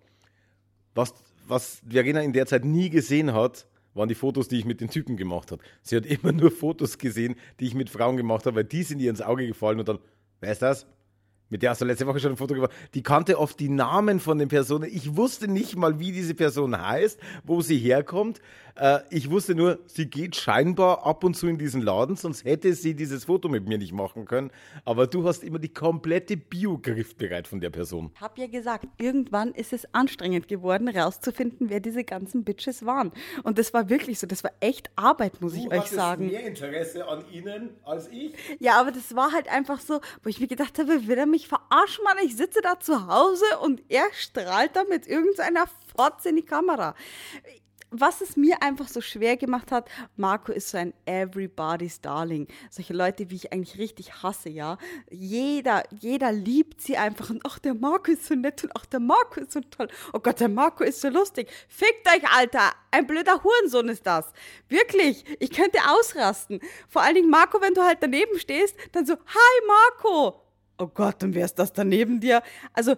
Was, 0.93 1.13
was 1.47 1.81
Verena 1.87 2.21
in 2.21 2.33
der 2.33 2.45
Zeit 2.45 2.63
nie 2.63 2.89
gesehen 2.89 3.33
hat, 3.33 3.67
waren 3.95 4.09
die 4.09 4.15
Fotos, 4.15 4.47
die 4.47 4.59
ich 4.59 4.65
mit 4.65 4.81
den 4.81 4.89
Typen 4.89 5.17
gemacht 5.17 5.51
habe. 5.51 5.63
Sie 5.81 5.95
hat 5.95 6.05
immer 6.05 6.31
nur 6.31 6.51
Fotos 6.51 6.97
gesehen, 6.97 7.35
die 7.59 7.65
ich 7.65 7.73
mit 7.73 7.89
Frauen 7.89 8.17
gemacht 8.17 8.45
habe, 8.45 8.57
weil 8.57 8.63
die 8.65 8.83
sind 8.83 8.99
ihr 8.99 9.09
ins 9.09 9.21
Auge 9.21 9.47
gefallen 9.47 9.79
und 9.79 9.87
dann, 9.87 9.99
wer 10.41 10.51
ist 10.51 10.61
das? 10.61 10.85
Mit 11.49 11.61
der 11.61 11.69
hast 11.69 11.81
du 11.81 11.85
letzte 11.85 12.07
Woche 12.07 12.19
schon 12.19 12.31
ein 12.31 12.37
Foto 12.37 12.55
gemacht. 12.55 12.71
Die 12.95 13.03
kannte 13.03 13.37
oft 13.37 13.59
die 13.59 13.69
Namen 13.69 14.19
von 14.19 14.39
den 14.39 14.49
Personen. 14.49 14.89
Ich 14.91 15.15
wusste 15.15 15.47
nicht 15.47 15.75
mal, 15.75 15.99
wie 15.99 16.11
diese 16.11 16.33
Person 16.33 16.75
heißt, 16.75 17.19
wo 17.43 17.61
sie 17.61 17.77
herkommt. 17.77 18.41
Äh, 18.75 18.99
ich 19.09 19.29
wusste 19.29 19.55
nur, 19.55 19.79
sie 19.85 20.09
geht 20.09 20.35
scheinbar 20.35 21.05
ab 21.05 21.23
und 21.23 21.35
zu 21.35 21.47
in 21.47 21.57
diesen 21.57 21.81
Laden, 21.81 22.15
sonst 22.15 22.43
hätte 22.43 22.73
sie 22.73 22.93
dieses 22.93 23.25
Foto 23.25 23.47
mit 23.47 23.67
mir 23.67 23.77
nicht 23.77 23.93
machen 23.93 24.25
können. 24.25 24.51
Aber 24.83 25.07
du 25.07 25.25
hast 25.25 25.43
immer 25.43 25.59
die 25.59 25.73
komplette 25.73 26.35
Bio 26.35 26.77
griffbereit 26.77 27.47
von 27.47 27.61
der 27.61 27.69
Person. 27.69 28.11
Ich 28.15 28.21
habe 28.21 28.41
ja 28.41 28.47
gesagt, 28.47 28.87
irgendwann 28.97 29.53
ist 29.53 29.71
es 29.71 29.93
anstrengend 29.93 30.47
geworden, 30.47 30.89
rauszufinden, 30.89 31.69
wer 31.69 31.79
diese 31.79 32.03
ganzen 32.03 32.43
Bitches 32.43 32.85
waren. 32.85 33.11
Und 33.43 33.57
das 33.57 33.73
war 33.73 33.89
wirklich 33.89 34.19
so. 34.19 34.27
Das 34.27 34.43
war 34.43 34.51
echt 34.59 34.89
Arbeit, 34.95 35.41
muss 35.41 35.53
du 35.53 35.59
ich 35.59 35.71
euch 35.71 35.85
sagen. 35.85 36.27
mehr 36.27 36.45
Interesse 36.45 37.07
an 37.07 37.23
ihnen 37.31 37.69
als 37.83 38.09
ich. 38.09 38.33
Ja, 38.59 38.79
aber 38.79 38.91
das 38.91 39.15
war 39.15 39.31
halt 39.31 39.47
einfach 39.49 39.79
so, 39.79 40.01
wo 40.23 40.29
ich 40.29 40.39
mir 40.39 40.47
gedacht 40.47 40.77
habe, 40.79 41.07
will 41.07 41.17
er 41.17 41.25
mich 41.25 41.47
verarschen, 41.47 42.03
Mann? 42.03 42.17
Ich 42.25 42.35
sitze 42.35 42.59
da 42.61 42.79
zu 42.79 43.07
Hause 43.07 43.45
und 43.61 43.83
er 43.87 44.05
strahlt 44.11 44.75
da 44.75 44.83
mit 44.83 45.07
irgendeiner 45.07 45.65
Fotze 45.95 46.29
in 46.29 46.35
die 46.35 46.45
Kamera 46.45 46.93
was 48.01 48.21
es 48.21 48.37
mir 48.37 48.61
einfach 48.61 48.87
so 48.87 49.01
schwer 49.01 49.37
gemacht 49.37 49.71
hat, 49.71 49.89
Marco 50.15 50.51
ist 50.51 50.69
so 50.69 50.77
ein 50.77 50.93
Everybody's 51.05 52.01
Darling. 52.01 52.47
Solche 52.69 52.93
Leute, 52.93 53.29
wie 53.29 53.35
ich 53.35 53.53
eigentlich 53.53 53.77
richtig 53.77 54.23
hasse, 54.23 54.49
ja. 54.49 54.77
Jeder, 55.09 55.83
jeder 55.99 56.31
liebt 56.31 56.81
sie 56.81 56.97
einfach 56.97 57.29
und 57.29 57.41
ach, 57.45 57.59
der 57.59 57.73
Marco 57.73 58.11
ist 58.11 58.25
so 58.25 58.35
nett 58.35 58.63
und 58.63 58.71
ach, 58.75 58.85
der 58.85 58.99
Marco 58.99 59.39
ist 59.39 59.51
so 59.51 59.61
toll. 59.61 59.87
Oh 60.13 60.19
Gott, 60.19 60.39
der 60.39 60.49
Marco 60.49 60.83
ist 60.83 61.01
so 61.01 61.09
lustig. 61.09 61.49
Fickt 61.67 62.07
euch, 62.07 62.29
Alter. 62.31 62.71
Ein 62.91 63.07
blöder 63.07 63.43
Hurensohn 63.43 63.89
ist 63.89 64.05
das. 64.05 64.31
Wirklich. 64.69 65.25
Ich 65.39 65.51
könnte 65.51 65.79
ausrasten. 65.87 66.59
Vor 66.87 67.01
allen 67.01 67.15
Dingen, 67.15 67.29
Marco, 67.29 67.61
wenn 67.61 67.73
du 67.73 67.81
halt 67.81 67.97
daneben 68.01 68.39
stehst, 68.39 68.75
dann 68.91 69.05
so, 69.05 69.13
hi, 69.13 69.67
Marco. 69.67 70.41
Oh 70.77 70.87
Gott, 70.87 71.23
und 71.23 71.33
wer 71.33 71.45
ist 71.45 71.55
das 71.55 71.71
da 71.71 71.85
neben 71.85 72.19
dir? 72.19 72.41
Also, 72.73 72.95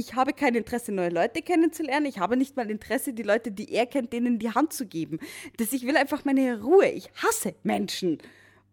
ich 0.00 0.14
habe 0.14 0.32
kein 0.32 0.54
Interesse, 0.54 0.92
neue 0.92 1.10
Leute 1.10 1.42
kennenzulernen. 1.42 2.06
Ich 2.06 2.18
habe 2.18 2.36
nicht 2.36 2.56
mal 2.56 2.70
Interesse, 2.70 3.12
die 3.12 3.22
Leute, 3.22 3.52
die 3.52 3.72
er 3.72 3.86
kennt, 3.86 4.12
denen 4.12 4.38
die 4.38 4.50
Hand 4.50 4.72
zu 4.72 4.86
geben. 4.86 5.18
Das, 5.58 5.72
ich 5.72 5.86
will 5.86 5.96
einfach 5.96 6.24
meine 6.24 6.62
Ruhe. 6.62 6.88
Ich 6.88 7.10
hasse 7.22 7.54
Menschen. 7.62 8.18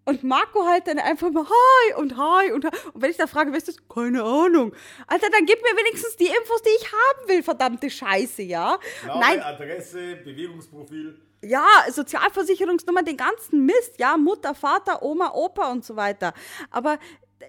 Und 0.06 0.24
Marco 0.24 0.66
halt 0.66 0.88
dann 0.88 1.00
einfach 1.00 1.30
mal 1.32 1.44
Hi 1.44 2.02
und 2.02 2.16
Hi 2.16 2.54
und 2.54 2.64
Hi. 2.64 2.72
Und 2.94 3.02
wenn 3.02 3.12
ich 3.12 3.18
da 3.18 3.28
frage, 3.28 3.52
weißt 3.52 3.68
du, 3.68 3.74
keine 3.94 4.24
Ahnung. 4.24 4.74
Alter, 5.06 5.30
dann 5.30 5.46
gib 5.46 5.62
mir 5.62 5.78
wenigstens 5.78 6.16
die 6.16 6.28
Infos, 6.28 6.62
die 6.62 6.70
ich 6.80 6.86
haben 6.86 7.28
will, 7.28 7.44
verdammte 7.44 7.90
Scheiße, 7.90 8.42
ja? 8.44 8.80
Name, 9.06 9.20
Nein. 9.20 9.42
Adresse, 9.42 10.16
Bewegungsprofil. 10.24 11.20
Ja, 11.44 11.68
Sozialversicherungsnummer, 11.92 13.04
den 13.04 13.18
ganzen 13.18 13.66
Mist, 13.66 14.00
ja, 14.00 14.16
Mutter, 14.16 14.56
Vater, 14.56 15.04
Oma, 15.04 15.34
Opa 15.34 15.72
und 15.72 15.84
so 15.84 15.98
weiter. 15.98 16.34
Aber 16.72 17.00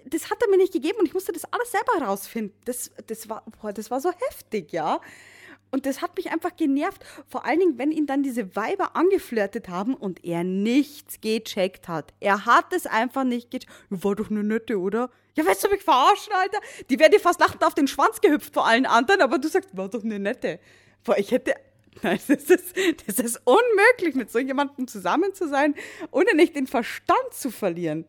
das 0.05 0.29
hat 0.29 0.41
er 0.41 0.49
mir 0.49 0.57
nicht 0.57 0.73
gegeben 0.73 0.99
und 0.99 1.05
ich 1.05 1.13
musste 1.13 1.31
das 1.31 1.45
alles 1.51 1.71
selber 1.71 1.93
herausfinden. 1.99 2.53
Das, 2.65 2.91
das, 3.07 3.29
war, 3.29 3.43
boah, 3.61 3.73
das 3.73 3.91
war 3.91 4.01
so 4.01 4.11
heftig, 4.11 4.71
ja. 4.71 5.01
Und 5.71 5.85
das 5.85 6.01
hat 6.01 6.17
mich 6.17 6.31
einfach 6.31 6.55
genervt. 6.55 7.03
Vor 7.27 7.45
allen 7.45 7.59
Dingen, 7.59 7.77
wenn 7.77 7.91
ihn 7.91 8.07
dann 8.07 8.23
diese 8.23 8.55
Weiber 8.55 8.95
angeflirtet 8.95 9.69
haben 9.69 9.93
und 9.93 10.23
er 10.25 10.43
nichts 10.43 11.21
gecheckt 11.21 11.87
hat. 11.87 12.13
Er 12.19 12.45
hat 12.45 12.73
es 12.73 12.87
einfach 12.87 13.23
nicht 13.23 13.51
gecheckt. 13.51 13.71
War 13.89 14.15
doch 14.15 14.31
eine 14.31 14.43
nette, 14.43 14.79
oder? 14.79 15.11
Ja, 15.35 15.45
weißt 15.45 15.63
du 15.63 15.69
mich 15.69 15.83
verarschen, 15.83 16.33
Alter? 16.33 16.59
Die 16.89 16.99
wäre 16.99 17.11
dir 17.11 17.19
fast 17.19 17.39
lachend 17.39 17.63
auf 17.63 17.75
den 17.75 17.87
Schwanz 17.87 18.19
gehüpft 18.19 18.53
vor 18.53 18.65
allen 18.65 18.85
anderen, 18.85 19.21
aber 19.21 19.37
du 19.37 19.47
sagst, 19.47 19.77
war 19.77 19.89
doch 19.89 20.03
eine 20.03 20.19
nette. 20.19 20.59
Boah, 21.03 21.17
ich 21.17 21.31
hätte. 21.31 21.53
Nein, 22.01 22.19
das 22.27 22.43
ist, 22.43 22.75
das 23.07 23.19
ist 23.19 23.41
unmöglich, 23.45 24.15
mit 24.15 24.31
so 24.31 24.39
jemandem 24.39 24.87
zusammen 24.87 25.33
zu 25.33 25.47
sein, 25.47 25.75
ohne 26.11 26.33
nicht 26.35 26.55
den 26.55 26.67
Verstand 26.67 27.33
zu 27.33 27.51
verlieren 27.51 28.05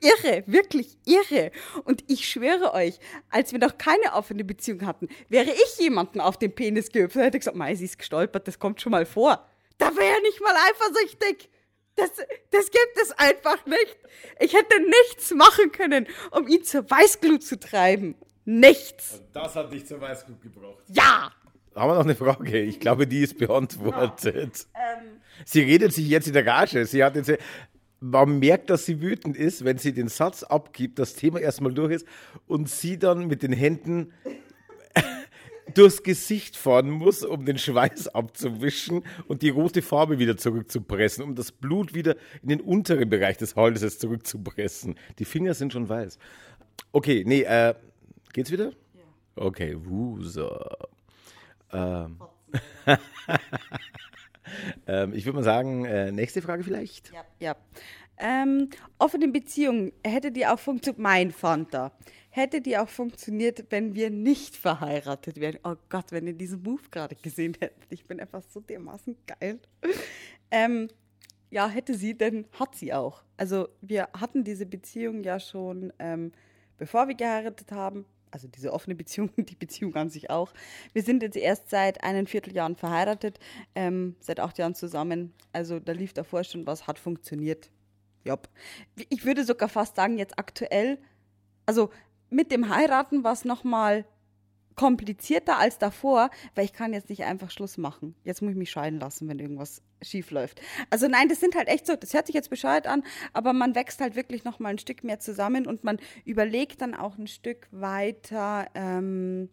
irre, 0.00 0.44
wirklich 0.46 0.98
irre. 1.04 1.50
Und 1.84 2.04
ich 2.08 2.28
schwöre 2.28 2.72
euch, 2.74 2.98
als 3.30 3.52
wir 3.52 3.58
noch 3.58 3.78
keine 3.78 4.14
offene 4.14 4.44
Beziehung 4.44 4.86
hatten, 4.86 5.08
wäre 5.28 5.50
ich 5.50 5.78
jemanden 5.78 6.20
auf 6.20 6.38
den 6.38 6.54
Penis 6.54 6.90
gehüpft, 6.90 7.16
hätte 7.16 7.36
ich 7.36 7.42
gesagt, 7.42 7.56
Mei, 7.56 7.74
sie 7.74 7.84
ist 7.84 7.98
gestolpert, 7.98 8.48
das 8.48 8.58
kommt 8.58 8.80
schon 8.80 8.92
mal 8.92 9.06
vor. 9.06 9.46
Da 9.78 9.94
wäre 9.94 10.14
er 10.14 10.22
nicht 10.22 10.40
mal 10.40 10.54
eifersüchtig. 10.54 11.50
Das, 11.96 12.10
das 12.50 12.70
gibt 12.70 12.98
es 13.02 13.12
einfach 13.12 13.64
nicht. 13.66 13.96
Ich 14.40 14.52
hätte 14.52 14.80
nichts 14.80 15.32
machen 15.32 15.72
können, 15.72 16.06
um 16.30 16.46
ihn 16.46 16.62
zur 16.62 16.88
Weißglut 16.90 17.42
zu 17.42 17.58
treiben. 17.58 18.16
Nichts. 18.44 19.22
das 19.32 19.56
hat 19.56 19.72
dich 19.72 19.86
zur 19.86 20.00
Weißglut 20.00 20.40
gebracht. 20.40 20.84
Ja! 20.88 21.32
Haben 21.74 21.90
wir 21.90 21.94
noch 21.94 22.04
eine 22.04 22.14
Frage? 22.14 22.58
Ich 22.60 22.80
glaube, 22.80 23.06
die 23.06 23.20
ist 23.20 23.36
beantwortet. 23.36 24.66
Ja. 24.74 24.98
Ähm, 24.98 25.20
sie 25.44 25.60
redet 25.60 25.92
sich 25.92 26.08
jetzt 26.08 26.26
in 26.26 26.32
der 26.32 26.42
Gage. 26.42 26.86
Sie 26.86 27.04
hat 27.04 27.16
jetzt, 27.16 27.32
man 28.00 28.38
merkt, 28.38 28.70
dass 28.70 28.86
sie 28.86 29.00
wütend 29.00 29.36
ist, 29.36 29.64
wenn 29.64 29.78
sie 29.78 29.92
den 29.92 30.08
Satz 30.08 30.42
abgibt, 30.42 30.98
das 30.98 31.14
Thema 31.14 31.40
erstmal 31.40 31.72
durch 31.72 31.92
ist 31.92 32.06
und 32.46 32.68
sie 32.68 32.98
dann 32.98 33.26
mit 33.26 33.42
den 33.42 33.52
Händen 33.52 34.12
durchs 35.74 36.02
Gesicht 36.02 36.56
fahren 36.56 36.90
muss, 36.90 37.24
um 37.24 37.44
den 37.44 37.58
Schweiß 37.58 38.08
abzuwischen 38.08 39.02
und 39.28 39.42
die 39.42 39.48
rote 39.48 39.82
Farbe 39.82 40.18
wieder 40.18 40.36
zurückzupressen, 40.36 41.24
um 41.24 41.34
das 41.34 41.52
Blut 41.52 41.94
wieder 41.94 42.16
in 42.42 42.50
den 42.50 42.60
unteren 42.60 43.08
Bereich 43.08 43.38
des 43.38 43.56
Halses 43.56 43.98
zurückzupressen. 43.98 44.96
Die 45.18 45.24
Finger 45.24 45.54
sind 45.54 45.72
schon 45.72 45.88
weiß. 45.88 46.18
Okay, 46.92 47.24
nee, 47.26 47.42
äh, 47.42 47.74
geht's 48.32 48.50
wieder? 48.50 48.66
Ja. 48.66 49.02
Okay, 49.36 49.76
Wusa. 49.78 50.76
Ähm. 51.72 52.18
Ähm, 54.88 55.12
ich 55.14 55.24
würde 55.24 55.38
mal 55.38 55.44
sagen, 55.44 55.84
äh, 55.84 56.12
nächste 56.12 56.40
Frage 56.42 56.62
vielleicht. 56.62 57.12
Ja, 57.12 57.24
ja. 57.40 57.56
Ähm, 58.18 58.70
offene 58.98 59.28
Beziehung, 59.28 59.92
hätte 60.04 60.30
die 60.30 60.46
auch 60.46 60.58
funktioniert, 60.58 60.98
mein 60.98 61.32
Fanta, 61.32 61.92
hätte 62.30 62.60
die 62.60 62.78
auch 62.78 62.88
funktioniert, 62.88 63.66
wenn 63.70 63.94
wir 63.94 64.10
nicht 64.10 64.56
verheiratet 64.56 65.40
wären. 65.40 65.58
Oh 65.64 65.74
Gott, 65.88 66.12
wenn 66.12 66.26
ihr 66.26 66.32
diesen 66.32 66.62
Move 66.62 66.82
gerade 66.90 67.16
gesehen 67.16 67.54
hättet. 67.58 67.86
Ich 67.90 68.06
bin 68.06 68.20
einfach 68.20 68.42
so 68.42 68.60
dermaßen 68.60 69.16
geil. 69.26 69.58
Ähm, 70.50 70.88
ja, 71.50 71.68
hätte 71.68 71.94
sie, 71.94 72.16
denn 72.16 72.46
hat 72.58 72.74
sie 72.74 72.92
auch. 72.92 73.22
Also 73.36 73.68
wir 73.80 74.08
hatten 74.18 74.44
diese 74.44 74.66
Beziehung 74.66 75.22
ja 75.22 75.40
schon, 75.40 75.92
ähm, 75.98 76.32
bevor 76.78 77.08
wir 77.08 77.14
geheiratet 77.14 77.72
haben, 77.72 78.06
also 78.36 78.48
diese 78.48 78.70
offene 78.70 78.94
Beziehung, 78.94 79.30
die 79.38 79.54
Beziehung 79.54 79.94
an 79.94 80.10
sich 80.10 80.28
auch. 80.28 80.52
Wir 80.92 81.02
sind 81.02 81.22
jetzt 81.22 81.38
erst 81.38 81.70
seit 81.70 82.04
einem 82.04 82.26
Vierteljahren 82.26 82.76
verheiratet, 82.76 83.38
ähm, 83.74 84.14
seit 84.20 84.40
acht 84.40 84.58
Jahren 84.58 84.74
zusammen. 84.74 85.32
Also 85.54 85.80
da 85.80 85.92
lief 85.92 86.12
davor 86.12 86.44
schon 86.44 86.66
was, 86.66 86.86
hat 86.86 86.98
funktioniert. 86.98 87.70
Ja. 88.24 88.38
Ich 89.08 89.24
würde 89.24 89.42
sogar 89.44 89.70
fast 89.70 89.96
sagen, 89.96 90.18
jetzt 90.18 90.38
aktuell, 90.38 90.98
also 91.64 91.88
mit 92.28 92.52
dem 92.52 92.68
Heiraten 92.68 93.24
war 93.24 93.32
es 93.32 93.46
nochmal 93.46 94.04
komplizierter 94.76 95.58
als 95.58 95.78
davor, 95.78 96.30
weil 96.54 96.66
ich 96.66 96.72
kann 96.72 96.92
jetzt 96.92 97.08
nicht 97.08 97.24
einfach 97.24 97.50
Schluss 97.50 97.78
machen. 97.78 98.14
Jetzt 98.24 98.42
muss 98.42 98.52
ich 98.52 98.56
mich 98.56 98.70
scheiden 98.70 99.00
lassen, 99.00 99.28
wenn 99.28 99.38
irgendwas 99.38 99.82
schief 100.02 100.30
läuft. 100.30 100.60
Also 100.90 101.08
nein, 101.08 101.28
das 101.28 101.40
sind 101.40 101.56
halt 101.56 101.68
echt 101.68 101.86
so, 101.86 101.96
das 101.96 102.14
hört 102.14 102.26
sich 102.26 102.34
jetzt 102.34 102.50
bescheuert 102.50 102.86
an, 102.86 103.02
aber 103.32 103.52
man 103.52 103.74
wächst 103.74 104.00
halt 104.00 104.14
wirklich 104.14 104.44
noch 104.44 104.58
mal 104.58 104.68
ein 104.68 104.78
Stück 104.78 105.02
mehr 105.02 105.18
zusammen 105.18 105.66
und 105.66 105.82
man 105.82 105.98
überlegt 106.24 106.82
dann 106.82 106.94
auch 106.94 107.16
ein 107.16 107.26
Stück 107.26 107.68
weiter, 107.70 108.66
ähm, 108.74 109.48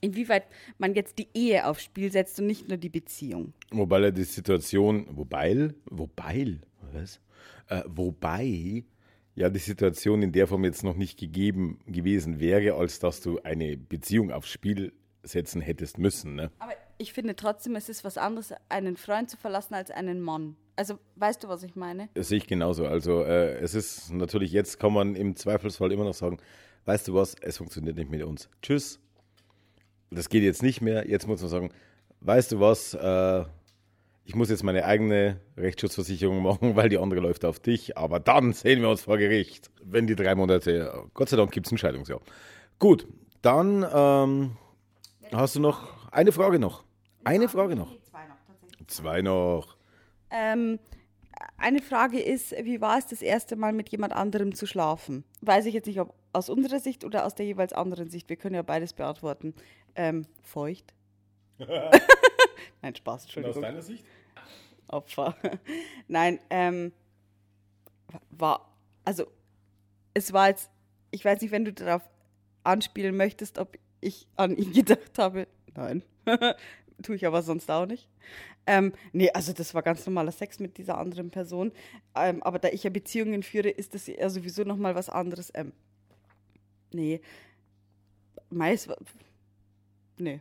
inwieweit 0.00 0.44
man 0.78 0.94
jetzt 0.94 1.18
die 1.18 1.28
Ehe 1.34 1.66
aufs 1.66 1.82
Spiel 1.82 2.12
setzt 2.12 2.38
und 2.38 2.46
nicht 2.46 2.68
nur 2.68 2.78
die 2.78 2.88
Beziehung. 2.88 3.52
Wobei 3.72 4.10
die 4.12 4.22
Situation, 4.22 5.06
wobei, 5.10 5.74
wobei, 5.86 6.60
was? 6.92 7.20
Äh, 7.68 7.82
wobei 7.86 8.84
ja 9.38 9.48
die 9.48 9.58
Situation 9.58 10.22
in 10.22 10.32
der 10.32 10.46
Form 10.46 10.64
jetzt 10.64 10.82
noch 10.82 10.96
nicht 10.96 11.18
gegeben 11.18 11.78
gewesen 11.86 12.40
wäre, 12.40 12.74
als 12.74 12.98
dass 12.98 13.20
du 13.20 13.40
eine 13.42 13.76
Beziehung 13.76 14.32
aufs 14.32 14.48
Spiel 14.48 14.92
setzen 15.22 15.60
hättest 15.60 15.98
müssen. 15.98 16.34
Ne? 16.34 16.50
Aber 16.58 16.72
ich 16.98 17.12
finde 17.12 17.36
trotzdem, 17.36 17.76
es 17.76 17.88
ist 17.88 18.04
was 18.04 18.18
anderes, 18.18 18.52
einen 18.68 18.96
Freund 18.96 19.30
zu 19.30 19.36
verlassen 19.36 19.74
als 19.74 19.90
einen 19.90 20.20
Mann. 20.20 20.56
Also 20.74 20.98
weißt 21.16 21.44
du, 21.44 21.48
was 21.48 21.62
ich 21.62 21.76
meine? 21.76 22.08
Das 22.14 22.28
sehe 22.28 22.38
ich 22.38 22.46
genauso. 22.46 22.86
Also 22.86 23.22
äh, 23.22 23.58
es 23.58 23.74
ist 23.74 24.12
natürlich, 24.12 24.52
jetzt 24.52 24.80
kann 24.80 24.92
man 24.92 25.14
im 25.14 25.36
Zweifelsfall 25.36 25.92
immer 25.92 26.04
noch 26.04 26.14
sagen, 26.14 26.38
weißt 26.86 27.08
du 27.08 27.14
was, 27.14 27.36
es 27.40 27.58
funktioniert 27.58 27.96
nicht 27.96 28.10
mit 28.10 28.22
uns. 28.22 28.48
Tschüss. 28.62 29.00
Das 30.10 30.28
geht 30.28 30.42
jetzt 30.42 30.62
nicht 30.62 30.80
mehr. 30.80 31.08
Jetzt 31.08 31.26
muss 31.28 31.40
man 31.40 31.50
sagen, 31.50 31.70
weißt 32.20 32.52
du 32.52 32.60
was, 32.60 32.94
äh, 32.94 33.44
ich 34.28 34.34
muss 34.34 34.50
jetzt 34.50 34.62
meine 34.62 34.84
eigene 34.84 35.40
Rechtsschutzversicherung 35.56 36.42
machen, 36.42 36.76
weil 36.76 36.90
die 36.90 36.98
andere 36.98 37.20
läuft 37.20 37.46
auf 37.46 37.58
dich. 37.58 37.96
Aber 37.96 38.20
dann 38.20 38.52
sehen 38.52 38.82
wir 38.82 38.90
uns 38.90 39.00
vor 39.00 39.16
Gericht, 39.16 39.70
wenn 39.82 40.06
die 40.06 40.14
drei 40.16 40.34
Monate, 40.34 41.06
Gott 41.14 41.30
sei 41.30 41.38
Dank 41.38 41.50
gibt 41.50 41.66
es 41.66 41.72
ein 41.72 41.78
Scheidungsjahr. 41.78 42.20
Gut, 42.78 43.08
dann 43.40 43.86
ähm, 43.90 44.56
hast 45.32 45.56
du 45.56 45.60
noch 45.60 46.12
eine 46.12 46.32
Frage 46.32 46.58
noch. 46.58 46.84
Eine 47.24 47.48
Frage 47.48 47.74
noch. 47.74 47.98
Zwei 48.02 48.26
noch, 48.26 48.36
tatsächlich. 48.46 48.88
Zwei 48.88 49.22
noch. 49.22 49.78
Ähm, 50.30 50.78
eine 51.56 51.80
Frage 51.80 52.20
ist, 52.20 52.52
wie 52.52 52.82
war 52.82 52.98
es 52.98 53.06
das 53.06 53.22
erste 53.22 53.56
Mal 53.56 53.72
mit 53.72 53.88
jemand 53.88 54.12
anderem 54.12 54.54
zu 54.54 54.66
schlafen? 54.66 55.24
Weiß 55.40 55.64
ich 55.64 55.72
jetzt 55.72 55.86
nicht, 55.86 56.00
ob 56.00 56.12
aus 56.34 56.50
unserer 56.50 56.80
Sicht 56.80 57.02
oder 57.02 57.24
aus 57.24 57.34
der 57.34 57.46
jeweils 57.46 57.72
anderen 57.72 58.10
Sicht. 58.10 58.28
Wir 58.28 58.36
können 58.36 58.56
ja 58.56 58.62
beides 58.62 58.92
beantworten. 58.92 59.54
Ähm, 59.94 60.26
feucht. 60.42 60.92
Nein, 62.82 62.94
Spaß, 62.94 63.24
Entschuldigung. 63.24 63.56
Und 63.56 63.64
aus 63.64 63.70
deiner 63.70 63.82
Sicht? 63.82 64.04
Opfer. 64.88 65.36
Nein, 66.08 66.38
ähm, 66.50 66.92
war, 68.30 68.74
also, 69.04 69.26
es 70.14 70.32
war 70.32 70.48
jetzt, 70.48 70.70
ich 71.10 71.24
weiß 71.24 71.40
nicht, 71.40 71.50
wenn 71.50 71.64
du 71.64 71.72
darauf 71.72 72.02
anspielen 72.64 73.16
möchtest, 73.16 73.58
ob 73.58 73.78
ich 74.00 74.26
an 74.36 74.56
ihn 74.56 74.72
gedacht 74.74 75.18
habe. 75.18 75.46
Nein. 75.74 76.02
Tue 77.02 77.14
ich 77.14 77.26
aber 77.26 77.42
sonst 77.42 77.70
auch 77.70 77.86
nicht. 77.86 78.08
Ähm, 78.66 78.92
nee, 79.12 79.30
also 79.30 79.52
das 79.52 79.72
war 79.72 79.82
ganz 79.82 80.04
normaler 80.04 80.32
Sex 80.32 80.58
mit 80.58 80.76
dieser 80.78 80.98
anderen 80.98 81.30
Person. 81.30 81.72
Ähm, 82.14 82.42
aber 82.42 82.58
da 82.58 82.68
ich 82.68 82.82
ja 82.82 82.90
Beziehungen 82.90 83.42
führe, 83.42 83.70
ist 83.70 83.94
das 83.94 84.08
ja 84.08 84.28
sowieso 84.28 84.64
nochmal 84.64 84.94
was 84.94 85.08
anderes. 85.08 85.50
Ähm, 85.54 85.72
nee. 86.92 87.20
Meist. 88.50 88.90
Nee. 90.18 90.40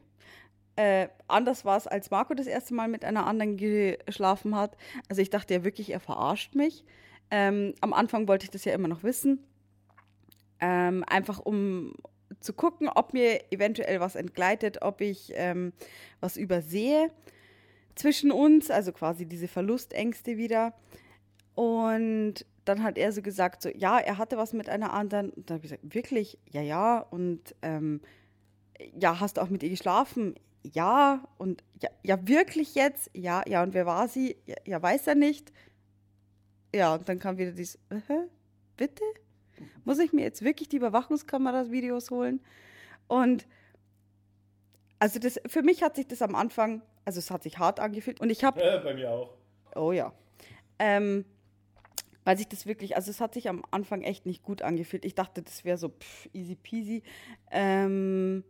Äh, 0.78 1.10
anders 1.28 1.66
war 1.66 1.76
es, 1.76 1.88
als 1.88 2.12
Marco 2.12 2.36
das 2.36 2.46
erste 2.46 2.76
Mal 2.76 2.88
mit 2.88 3.04
einer 3.04 3.26
anderen 3.26 3.58
geschlafen 3.58 4.56
hat. 4.56 4.78
Also 5.10 5.24
ich 5.24 5.32
dachte 5.32 5.56
ja 5.56 5.64
wirklich, 5.64 5.90
er 5.92 6.00
verarscht 6.00 6.54
mich. 6.54 6.86
Ähm, 7.32 7.74
am 7.82 7.94
Anfang 7.94 8.28
wollte 8.28 8.46
ich 8.46 8.52
das 8.52 8.64
ja 8.64 8.74
immer 8.74 8.88
noch 8.88 9.02
wissen. 9.02 9.40
Ähm, 10.60 11.04
einfach 11.08 11.40
um 11.40 11.96
zu 12.42 12.54
gucken, 12.54 12.90
ob 12.90 13.14
mir 13.14 13.52
eventuell 13.52 14.00
was 14.00 14.16
entgleitet, 14.16 14.84
ob 14.84 15.02
ich 15.02 15.32
ähm, 15.36 15.74
was 16.20 16.38
übersehe 16.38 17.10
zwischen 17.96 18.32
uns, 18.32 18.70
also 18.70 18.92
quasi 18.92 19.26
diese 19.26 19.48
Verlustängste 19.48 20.38
wieder. 20.38 20.76
Und 21.56 22.46
dann 22.66 22.84
hat 22.84 23.00
er 23.00 23.12
so 23.12 23.24
gesagt, 23.24 23.64
so 23.64 23.70
ja, 23.70 23.98
er 23.98 24.20
hatte 24.20 24.38
was 24.38 24.54
mit 24.54 24.70
einer 24.70 24.94
anderen. 24.94 25.32
Und 25.32 25.50
dann 25.50 25.56
habe 25.56 25.66
ich 25.66 25.72
gesagt, 25.72 25.96
wirklich? 25.96 26.38
Ja, 26.52 26.62
ja. 26.62 27.00
Und 27.00 27.56
ähm, 27.64 28.02
ja, 29.00 29.20
hast 29.20 29.38
du 29.38 29.42
auch 29.42 29.50
mit 29.50 29.64
ihr 29.64 29.70
geschlafen? 29.70 30.36
Ja, 30.74 31.28
und 31.38 31.64
ja, 31.82 31.90
ja, 32.04 32.28
wirklich 32.28 32.76
jetzt? 32.76 33.10
Ja, 33.14 33.44
ja, 33.48 33.64
und 33.64 33.74
wer 33.74 33.86
war 33.86 34.08
sie? 34.08 34.38
Ja, 34.46 34.56
ja 34.66 34.82
weiß 34.82 35.08
er 35.08 35.16
nicht. 35.16 35.52
Ja, 36.74 36.96
und 36.96 37.08
dann 37.08 37.20
kam 37.20 37.38
wieder 37.38 37.52
dieses, 37.52 37.76
äh, 37.90 38.28
bitte? 38.76 39.04
Muss 39.86 40.00
ich 40.00 40.14
mir 40.14 40.22
jetzt 40.22 40.44
wirklich 40.44 40.70
die 40.70 40.78
Überwachungskameras-Videos 40.78 42.12
holen? 42.12 42.42
Und 43.08 43.48
also 45.00 45.20
das, 45.20 45.40
für 45.48 45.64
mich 45.64 45.84
hat 45.84 45.96
sich 45.96 46.08
das 46.08 46.22
am 46.22 46.36
Anfang, 46.36 46.82
also 47.06 47.20
es 47.20 47.32
hat 47.32 47.44
sich 47.44 47.58
hart 47.58 47.80
angefühlt 47.80 48.20
und 48.20 48.30
ich 48.30 48.44
habe... 48.44 48.62
Äh, 48.62 48.80
bei 48.84 48.94
mir 48.94 49.12
auch. 49.12 49.34
Oh 49.76 49.92
ja. 49.92 50.14
Ähm, 50.80 51.26
weil 52.24 52.38
sich 52.38 52.48
das 52.48 52.66
wirklich, 52.66 52.96
also 52.96 53.10
es 53.10 53.22
hat 53.22 53.34
sich 53.34 53.48
am 53.48 53.64
Anfang 53.72 54.02
echt 54.02 54.26
nicht 54.26 54.44
gut 54.44 54.62
angefühlt. 54.62 55.06
Ich 55.06 55.16
dachte, 55.16 55.42
das 55.42 55.64
wäre 55.64 55.78
so 55.78 55.90
pff, 55.90 56.30
easy 56.34 56.56
peasy. 56.56 57.04
Ähm, 57.52 58.44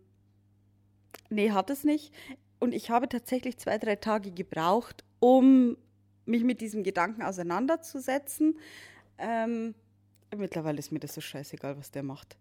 Nee, 1.30 1.52
hat 1.52 1.70
es 1.70 1.84
nicht. 1.84 2.14
Und 2.60 2.74
ich 2.74 2.90
habe 2.90 3.08
tatsächlich 3.08 3.58
zwei, 3.58 3.78
drei 3.78 3.96
Tage 3.96 4.32
gebraucht, 4.32 5.04
um 5.20 5.78
mich 6.26 6.44
mit 6.44 6.62
diesem 6.62 6.84
Gedanken 6.84 7.22
auseinanderzusetzen. 7.22 8.58
Ähm, 9.18 9.76
mittlerweile 10.36 10.80
ist 10.80 10.92
mir 10.92 11.00
das 11.00 11.14
so 11.14 11.22
scheißegal, 11.22 11.78
was 11.78 11.92
der 11.92 12.04
macht. 12.04 12.38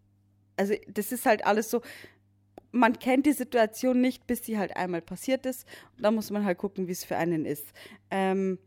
Also 0.57 0.75
das 0.89 1.13
ist 1.13 1.27
halt 1.27 1.47
alles 1.47 1.71
so, 1.71 1.83
man 2.73 2.99
kennt 2.99 3.27
die 3.27 3.33
Situation 3.33 4.01
nicht, 4.01 4.27
bis 4.27 4.45
sie 4.45 4.59
halt 4.59 4.77
einmal 4.77 5.03
passiert 5.03 5.47
ist. 5.47 5.67
Und 5.97 6.03
da 6.03 6.11
muss 6.11 6.31
man 6.31 6.45
halt 6.45 6.59
gucken, 6.59 6.89
wie 6.89 6.93
es 6.93 7.05
für 7.05 7.17
einen 7.17 7.45
ist. 7.45 7.67
Ähm, 8.11 8.59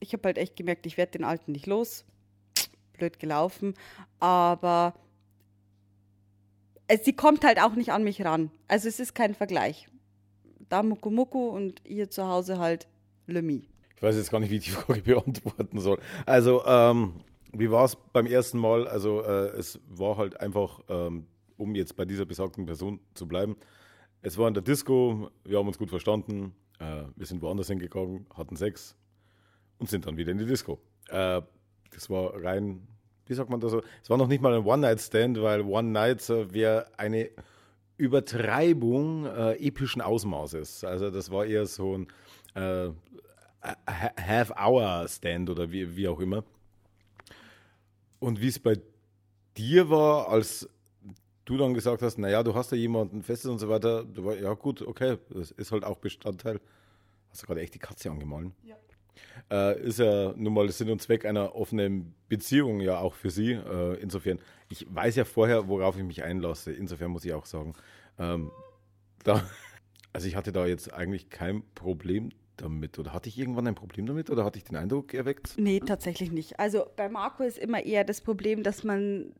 ich 0.00 0.12
habe 0.12 0.24
halt 0.24 0.38
echt 0.38 0.56
gemerkt, 0.56 0.86
ich 0.86 0.96
werde 0.96 1.12
den 1.12 1.24
Alten 1.24 1.52
nicht 1.52 1.66
los. 1.66 2.04
Blöd 2.94 3.18
gelaufen. 3.18 3.74
Aber 4.20 4.94
sie 7.02 7.14
kommt 7.14 7.44
halt 7.44 7.60
auch 7.60 7.74
nicht 7.74 7.92
an 7.92 8.04
mich 8.04 8.24
ran. 8.24 8.50
Also 8.68 8.88
es 8.88 9.00
ist 9.00 9.14
kein 9.14 9.34
Vergleich. 9.34 9.88
Da 10.68 10.82
Muku 10.82 11.10
Muku 11.10 11.48
und 11.48 11.82
hier 11.84 12.10
zu 12.10 12.26
Hause 12.26 12.58
halt 12.58 12.88
Lemi. 13.26 13.68
Ich 13.96 14.02
weiß 14.02 14.16
jetzt 14.16 14.30
gar 14.30 14.40
nicht, 14.40 14.50
wie 14.50 14.56
ich 14.56 14.64
die 14.64 14.70
Frage 14.72 15.02
beantworten 15.02 15.78
soll. 15.78 15.98
Also, 16.26 16.64
ähm, 16.66 17.14
wie 17.52 17.70
war 17.70 17.84
es 17.84 17.96
beim 18.12 18.26
ersten 18.26 18.58
Mal? 18.58 18.88
Also, 18.88 19.22
äh, 19.22 19.48
es 19.56 19.80
war 19.88 20.16
halt 20.16 20.40
einfach, 20.40 20.80
ähm, 20.88 21.26
um 21.56 21.74
jetzt 21.74 21.96
bei 21.96 22.04
dieser 22.04 22.26
besagten 22.26 22.66
Person 22.66 23.00
zu 23.14 23.28
bleiben, 23.28 23.56
es 24.22 24.38
war 24.38 24.48
in 24.48 24.54
der 24.54 24.62
Disco, 24.62 25.30
wir 25.44 25.58
haben 25.58 25.68
uns 25.68 25.78
gut 25.78 25.90
verstanden, 25.90 26.54
äh, 26.80 27.02
wir 27.14 27.26
sind 27.26 27.42
woanders 27.42 27.68
hingegangen, 27.68 28.26
hatten 28.34 28.56
Sex 28.56 28.96
und 29.78 29.88
sind 29.88 30.06
dann 30.06 30.16
wieder 30.16 30.32
in 30.32 30.38
die 30.38 30.46
Disco. 30.46 30.80
Äh, 31.08 31.42
das 31.92 32.10
war 32.10 32.42
rein 32.42 32.86
wie 33.26 33.34
sagt 33.34 33.50
man 33.50 33.60
das 33.60 33.70
so? 33.70 33.82
Es 34.02 34.10
war 34.10 34.16
noch 34.16 34.28
nicht 34.28 34.42
mal 34.42 34.54
ein 34.54 34.64
One-Night-Stand, 34.64 35.40
weil 35.40 35.62
One-Night 35.62 36.28
wäre 36.52 36.86
eine 36.96 37.30
Übertreibung 37.96 39.26
äh, 39.26 39.52
epischen 39.54 40.02
Ausmaßes. 40.02 40.84
Also 40.84 41.10
das 41.10 41.30
war 41.30 41.46
eher 41.46 41.66
so 41.66 41.98
ein 41.98 42.06
äh, 42.54 42.90
Half-Hour-Stand 43.88 45.50
oder 45.50 45.70
wie, 45.70 45.96
wie 45.96 46.08
auch 46.08 46.20
immer. 46.20 46.44
Und 48.18 48.40
wie 48.40 48.48
es 48.48 48.58
bei 48.58 48.78
dir 49.56 49.88
war, 49.90 50.28
als 50.28 50.68
du 51.44 51.56
dann 51.56 51.74
gesagt 51.74 52.02
hast, 52.02 52.18
naja, 52.18 52.42
du 52.42 52.54
hast 52.54 52.72
ja 52.72 52.76
jemanden 52.78 53.22
festes 53.22 53.50
und 53.50 53.58
so 53.58 53.68
weiter, 53.68 54.04
war, 54.16 54.36
ja 54.36 54.52
gut, 54.54 54.82
okay, 54.82 55.18
das 55.30 55.50
ist 55.52 55.72
halt 55.72 55.84
auch 55.84 55.98
Bestandteil. 55.98 56.60
Hast 57.30 57.42
du 57.42 57.46
gerade 57.46 57.60
echt 57.60 57.74
die 57.74 57.78
Katze 57.78 58.10
angemahlen? 58.10 58.52
Ja 58.64 58.76
äh, 59.50 59.80
ist 59.80 59.98
ja 59.98 60.32
nun 60.36 60.54
mal 60.54 60.68
Sinn 60.70 60.90
und 60.90 61.02
Zweck 61.02 61.24
einer 61.24 61.54
offenen 61.54 62.14
Beziehung 62.28 62.80
ja 62.80 62.98
auch 62.98 63.14
für 63.14 63.30
sie. 63.30 63.52
Äh, 63.52 64.00
insofern, 64.00 64.38
ich 64.68 64.86
weiß 64.92 65.16
ja 65.16 65.24
vorher, 65.24 65.68
worauf 65.68 65.96
ich 65.96 66.04
mich 66.04 66.22
einlasse. 66.22 66.72
Insofern 66.72 67.10
muss 67.10 67.24
ich 67.24 67.32
auch 67.32 67.46
sagen, 67.46 67.74
ähm, 68.18 68.50
da, 69.22 69.42
also 70.12 70.26
ich 70.26 70.36
hatte 70.36 70.52
da 70.52 70.66
jetzt 70.66 70.92
eigentlich 70.92 71.30
kein 71.30 71.62
Problem 71.74 72.30
damit. 72.56 72.98
Oder 72.98 73.12
hatte 73.12 73.28
ich 73.28 73.38
irgendwann 73.38 73.66
ein 73.66 73.74
Problem 73.74 74.06
damit 74.06 74.30
oder 74.30 74.44
hatte 74.44 74.58
ich 74.58 74.64
den 74.64 74.76
Eindruck 74.76 75.14
erweckt? 75.14 75.54
Nee, 75.56 75.80
tatsächlich 75.80 76.30
nicht. 76.30 76.58
Also 76.58 76.86
bei 76.96 77.08
Marco 77.08 77.42
ist 77.42 77.58
immer 77.58 77.84
eher 77.84 78.04
das 78.04 78.20
Problem, 78.20 78.62
dass 78.62 78.84
man 78.84 79.32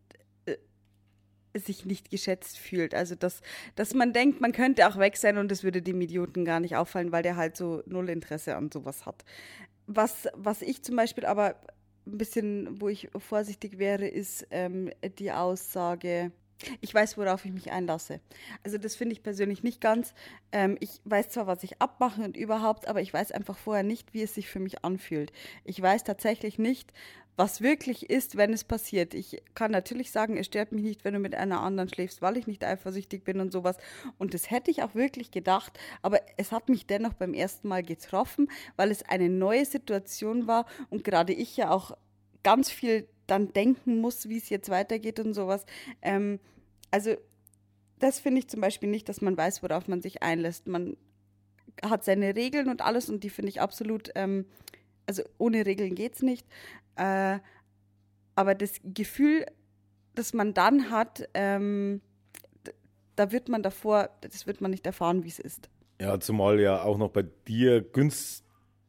sich 1.54 1.84
nicht 1.84 2.10
geschätzt 2.10 2.58
fühlt. 2.58 2.94
Also 2.94 3.14
dass, 3.14 3.40
dass 3.74 3.94
man 3.94 4.12
denkt, 4.12 4.40
man 4.40 4.52
könnte 4.52 4.88
auch 4.88 4.98
weg 4.98 5.16
sein 5.16 5.38
und 5.38 5.50
es 5.52 5.62
würde 5.62 5.82
dem 5.82 6.00
Idioten 6.00 6.44
gar 6.44 6.60
nicht 6.60 6.76
auffallen, 6.76 7.12
weil 7.12 7.22
der 7.22 7.36
halt 7.36 7.56
so 7.56 7.82
null 7.86 8.08
Interesse 8.08 8.56
an 8.56 8.70
sowas 8.72 9.06
hat. 9.06 9.24
Was, 9.86 10.28
was 10.34 10.62
ich 10.62 10.82
zum 10.82 10.96
Beispiel 10.96 11.26
aber 11.26 11.56
ein 12.06 12.18
bisschen, 12.18 12.80
wo 12.80 12.88
ich 12.88 13.08
vorsichtig 13.16 13.78
wäre, 13.78 14.06
ist 14.06 14.46
ähm, 14.50 14.90
die 15.18 15.32
Aussage, 15.32 16.32
Ich 16.80 16.94
weiß, 16.94 17.18
worauf 17.18 17.44
ich 17.44 17.52
mich 17.52 17.72
einlasse. 17.72 18.20
Also 18.62 18.78
das 18.78 18.96
finde 18.96 19.12
ich 19.12 19.22
persönlich 19.22 19.62
nicht 19.62 19.80
ganz. 19.80 20.14
Ähm, 20.52 20.76
ich 20.80 21.00
weiß 21.04 21.30
zwar, 21.30 21.46
was 21.46 21.62
ich 21.62 21.80
abmache 21.80 22.22
und 22.22 22.36
überhaupt, 22.36 22.88
aber 22.88 23.00
ich 23.00 23.12
weiß 23.12 23.32
einfach 23.32 23.58
vorher 23.58 23.82
nicht, 23.82 24.14
wie 24.14 24.22
es 24.22 24.34
sich 24.34 24.48
für 24.48 24.60
mich 24.60 24.84
anfühlt. 24.84 25.32
Ich 25.64 25.80
weiß 25.80 26.04
tatsächlich 26.04 26.58
nicht, 26.58 26.92
was 27.36 27.60
wirklich 27.60 28.10
ist, 28.10 28.36
wenn 28.36 28.52
es 28.52 28.64
passiert. 28.64 29.12
Ich 29.12 29.42
kann 29.54 29.72
natürlich 29.72 30.12
sagen, 30.12 30.36
es 30.36 30.46
stört 30.46 30.72
mich 30.72 30.84
nicht, 30.84 31.04
wenn 31.04 31.14
du 31.14 31.20
mit 31.20 31.34
einer 31.34 31.62
anderen 31.62 31.88
schläfst, 31.88 32.22
weil 32.22 32.36
ich 32.36 32.46
nicht 32.46 32.64
eifersüchtig 32.64 33.24
bin 33.24 33.40
und 33.40 33.52
sowas. 33.52 33.76
Und 34.18 34.34
das 34.34 34.50
hätte 34.50 34.70
ich 34.70 34.82
auch 34.82 34.94
wirklich 34.94 35.30
gedacht, 35.30 35.78
aber 36.02 36.20
es 36.36 36.52
hat 36.52 36.68
mich 36.68 36.86
dennoch 36.86 37.14
beim 37.14 37.34
ersten 37.34 37.68
Mal 37.68 37.82
getroffen, 37.82 38.48
weil 38.76 38.90
es 38.90 39.02
eine 39.02 39.28
neue 39.28 39.64
Situation 39.64 40.46
war 40.46 40.66
und 40.90 41.02
gerade 41.02 41.32
ich 41.32 41.56
ja 41.56 41.70
auch 41.70 41.96
ganz 42.44 42.70
viel 42.70 43.08
dann 43.26 43.52
denken 43.52 44.00
muss, 44.00 44.28
wie 44.28 44.38
es 44.38 44.48
jetzt 44.48 44.68
weitergeht 44.68 45.20
und 45.20 45.34
sowas. 45.34 45.64
Ähm, 46.02 46.40
also 46.90 47.14
das 47.98 48.18
finde 48.18 48.40
ich 48.40 48.48
zum 48.48 48.60
Beispiel 48.60 48.88
nicht, 48.88 49.08
dass 49.08 49.20
man 49.20 49.36
weiß, 49.36 49.62
worauf 49.62 49.88
man 49.88 50.02
sich 50.02 50.22
einlässt. 50.22 50.66
Man 50.66 50.96
hat 51.82 52.04
seine 52.04 52.36
Regeln 52.36 52.68
und 52.68 52.82
alles 52.82 53.08
und 53.08 53.24
die 53.24 53.30
finde 53.30 53.50
ich 53.50 53.60
absolut, 53.60 54.10
ähm, 54.14 54.46
also 55.06 55.22
ohne 55.38 55.66
Regeln 55.66 55.94
geht 55.94 56.14
es 56.14 56.22
nicht. 56.22 56.46
Äh, 56.96 57.38
aber 58.34 58.54
das 58.54 58.80
Gefühl, 58.84 59.46
das 60.14 60.34
man 60.34 60.54
dann 60.54 60.90
hat, 60.90 61.28
ähm, 61.34 62.00
da 63.16 63.32
wird 63.32 63.48
man 63.48 63.62
davor, 63.62 64.10
das 64.20 64.46
wird 64.46 64.60
man 64.60 64.70
nicht 64.70 64.86
erfahren, 64.86 65.24
wie 65.24 65.28
es 65.28 65.38
ist. 65.38 65.70
Ja, 66.00 66.18
zumal 66.18 66.60
ja 66.60 66.82
auch 66.82 66.98
noch 66.98 67.10
bei 67.10 67.24
dir 67.46 67.80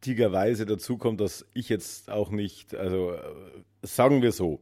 günstigerweise 0.06 0.66
dazu 0.66 0.98
kommt, 0.98 1.20
dass 1.20 1.44
ich 1.52 1.68
jetzt 1.68 2.10
auch 2.10 2.30
nicht, 2.30 2.76
also 2.76 3.12
äh, 3.12 3.18
sagen 3.82 4.22
wir 4.22 4.30
so, 4.30 4.60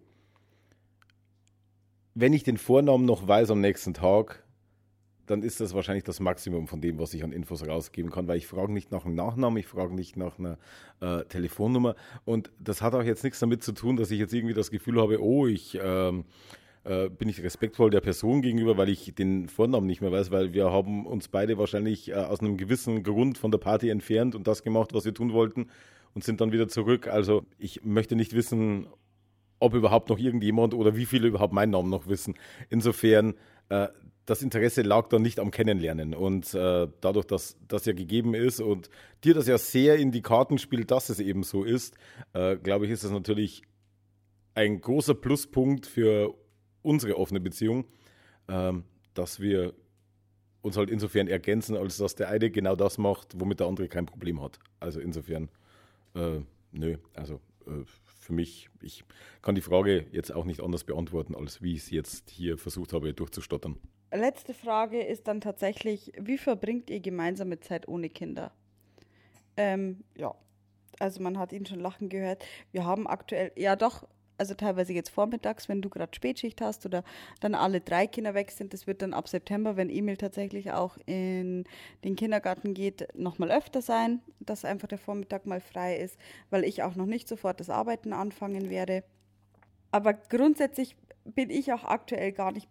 wenn 2.15 2.33
ich 2.33 2.45
den 2.45 2.57
Vornamen 2.57 3.05
noch 3.05 3.29
weiß 3.29 3.51
am 3.51 3.61
nächsten 3.61 3.93
Tag, 3.93 4.43
dann 5.27 5.43
ist 5.43 5.61
das 5.61 5.75
wahrscheinlich 5.75 6.05
das 6.05 6.19
Maximum 6.21 6.67
von 6.67 6.81
dem, 6.81 6.99
was 6.99 7.13
ich 7.13 7.25
an 7.25 7.33
Infos 7.33 7.67
rausgeben 7.67 8.11
kann, 8.11 8.27
weil 8.27 8.39
ich 8.39 8.47
frage 8.47 8.73
nicht 8.73 8.91
nach 8.91 9.05
einem 9.05 9.17
Nachnamen, 9.17 9.59
ich 9.59 9.67
frage 9.67 9.95
nicht 9.95 10.17
nach 10.17 10.39
einer 10.39 10.57
äh, 11.01 11.25
Telefonnummer. 11.25 11.95
Und 12.25 12.51
das 12.59 12.81
hat 12.81 12.95
auch 12.95 13.03
jetzt 13.03 13.23
nichts 13.23 13.39
damit 13.39 13.63
zu 13.63 13.73
tun, 13.73 13.97
dass 13.97 14.11
ich 14.11 14.19
jetzt 14.19 14.33
irgendwie 14.33 14.55
das 14.55 14.71
Gefühl 14.71 14.99
habe, 14.99 15.23
oh, 15.23 15.47
ich 15.47 15.79
ähm, 15.83 16.25
äh, 16.85 17.09
bin 17.09 17.29
ich 17.29 17.43
respektvoll 17.43 17.91
der 17.91 18.01
Person 18.01 18.43
gegenüber, 18.43 18.77
weil 18.77 18.89
ich 18.89 19.15
den 19.15 19.49
Vornamen 19.49 19.87
nicht 19.87 20.01
mehr 20.01 20.13
weiß, 20.13 20.31
weil 20.31 20.53
wir 20.53 20.71
haben 20.71 21.07
uns 21.07 21.29
beide 21.29 21.59
wahrscheinlich 21.59 22.11
äh, 22.11 22.15
aus 22.15 22.41
einem 22.41 22.57
gewissen 22.57 23.03
Grund 23.03 23.39
von 23.39 23.51
der 23.51 23.59
Party 23.59 23.89
entfernt 23.89 24.35
und 24.35 24.47
das 24.47 24.63
gemacht, 24.63 24.93
was 24.93 25.05
wir 25.05 25.15
tun 25.15 25.33
wollten 25.33 25.69
und 26.15 26.25
sind 26.25 26.41
dann 26.41 26.53
wieder 26.53 26.69
zurück. 26.69 27.09
Also 27.09 27.45
ich 27.59 27.85
möchte 27.85 28.17
nicht 28.17 28.35
wissen, 28.35 28.87
ob 29.61 29.75
überhaupt 29.75 30.11
noch 30.11 30.19
irgendjemand 30.19 30.75
oder 30.75 30.95
wie 30.97 31.07
viele 31.07 31.29
überhaupt 31.29 31.55
meinen 31.55 31.71
Namen 31.71 31.91
noch 31.91 32.07
wissen. 32.07 32.35
Insofern, 32.69 33.35
äh, 33.71 33.89
das 34.27 34.43
Interesse 34.43 34.83
lag 34.83 35.09
dann 35.09 35.23
nicht 35.23 35.39
am 35.39 35.51
Kennenlernen. 35.51 36.15
Und 36.15 36.55
äh, 36.55 36.89
dadurch, 37.01 37.27
dass 37.27 37.57
das 37.69 37.85
ja 37.85 37.93
gegeben 37.93 38.35
ist 38.35 38.61
und 38.61 38.89
dir 39.23 39.35
das 39.35 39.47
ja 39.47 39.59
sehr 39.59 39.97
in 39.97 40.13
die 40.13 40.23
Karten 40.23 40.59
spielt, 40.59 40.91
dass 40.91 41.09
es 41.09 41.21
eben 41.21 41.43
so 41.43 41.65
ist, 41.65 41.95
äh, 42.33 42.57
glaube 42.57 42.87
ich, 42.87 42.91
ist 42.91 43.05
das 43.05 43.11
natürlich 43.11 43.63
ein 44.55 44.81
großer 44.81 45.15
Pluspunkt 45.15 45.87
für 45.87 46.35
unsere 46.85 47.19
offene 47.19 47.41
Beziehung, 47.41 47.85
ähm, 48.49 48.85
dass 49.15 49.41
wir 49.41 49.75
uns 50.63 50.77
halt 50.77 50.91
insofern 50.91 51.29
ergänzen, 51.29 51.77
als 51.77 51.97
dass 51.97 52.15
der 52.15 52.29
eine 52.29 52.51
genau 52.51 52.77
das 52.77 52.99
macht, 52.99 53.39
womit 53.39 53.61
der 53.61 53.67
andere 53.67 53.89
kein 53.89 54.07
Problem 54.07 54.41
hat. 54.41 54.59
Also 54.81 55.01
insofern, 55.01 55.51
äh, 56.15 56.41
nö, 56.73 56.97
also 57.15 57.41
äh, 57.67 57.85
für 58.05 58.33
mich, 58.33 58.71
ich 58.81 59.05
kann 59.43 59.55
die 59.55 59.61
Frage 59.61 60.07
jetzt 60.13 60.33
auch 60.33 60.45
nicht 60.45 60.63
anders 60.63 60.85
beantworten, 60.85 61.35
als 61.35 61.61
wie 61.61 61.75
ich 61.75 61.81
es 61.81 61.91
jetzt 61.91 62.31
hier 62.31 62.57
versucht 62.57 62.93
habe 62.93 63.13
durchzustottern. 63.13 63.77
Letzte 64.13 64.55
Frage 64.55 65.03
ist 65.03 65.29
dann 65.29 65.41
tatsächlich, 65.41 66.13
wie 66.19 66.39
verbringt 66.39 66.89
ihr 66.89 67.01
gemeinsame 67.01 67.61
Zeit 67.61 67.89
ohne 67.89 68.09
Kinder? 68.09 68.53
Ähm, 69.57 70.05
ja, 70.17 70.35
also 70.99 71.23
man 71.23 71.39
hat 71.39 71.53
ihn 71.53 71.67
schon 71.67 71.81
lachen 71.81 72.09
gehört. 72.09 72.45
Wir 72.73 72.85
haben 72.85 73.07
aktuell, 73.07 73.53
ja 73.57 73.77
doch, 73.77 74.07
also 74.39 74.55
teilweise 74.55 74.93
jetzt 74.93 75.11
vormittags, 75.11 75.69
wenn 75.69 75.83
du 75.83 75.89
gerade 75.89 76.15
Spätschicht 76.15 76.61
hast 76.61 76.85
oder 76.87 77.05
dann 77.41 77.55
alle 77.55 77.81
drei 77.81 78.07
Kinder 78.07 78.35
weg 78.35 78.51
sind. 78.51 78.73
Das 78.73 78.87
wird 78.87 79.03
dann 79.03 79.15
ab 79.15 79.29
September, 79.29 79.77
wenn 79.77 79.91
Emil 79.91 80.17
tatsächlich 80.17 80.73
auch 80.73 80.97
in 81.07 81.65
den 82.03 82.17
Kindergarten 82.17 82.75
geht, 82.75 83.09
nochmal 83.17 83.51
öfter 83.51 83.83
sein, 83.83 84.21
dass 84.41 84.65
einfach 84.65 84.89
der 84.89 84.99
Vormittag 84.99 85.47
mal 85.47 85.61
frei 85.61 85.97
ist, 85.97 86.19
weil 86.51 86.65
ich 86.65 86.83
auch 86.83 86.97
noch 86.97 87.07
nicht 87.07 87.29
sofort 87.29 87.61
das 87.61 87.71
Arbeiten 87.71 88.13
anfangen 88.13 88.71
werde. 88.71 89.05
Aber 89.91 90.15
grundsätzlich 90.15 90.97
bin 91.25 91.51
ich 91.51 91.73
auch 91.73 91.85
aktuell 91.85 92.33
gar 92.33 92.53
nicht, 92.53 92.69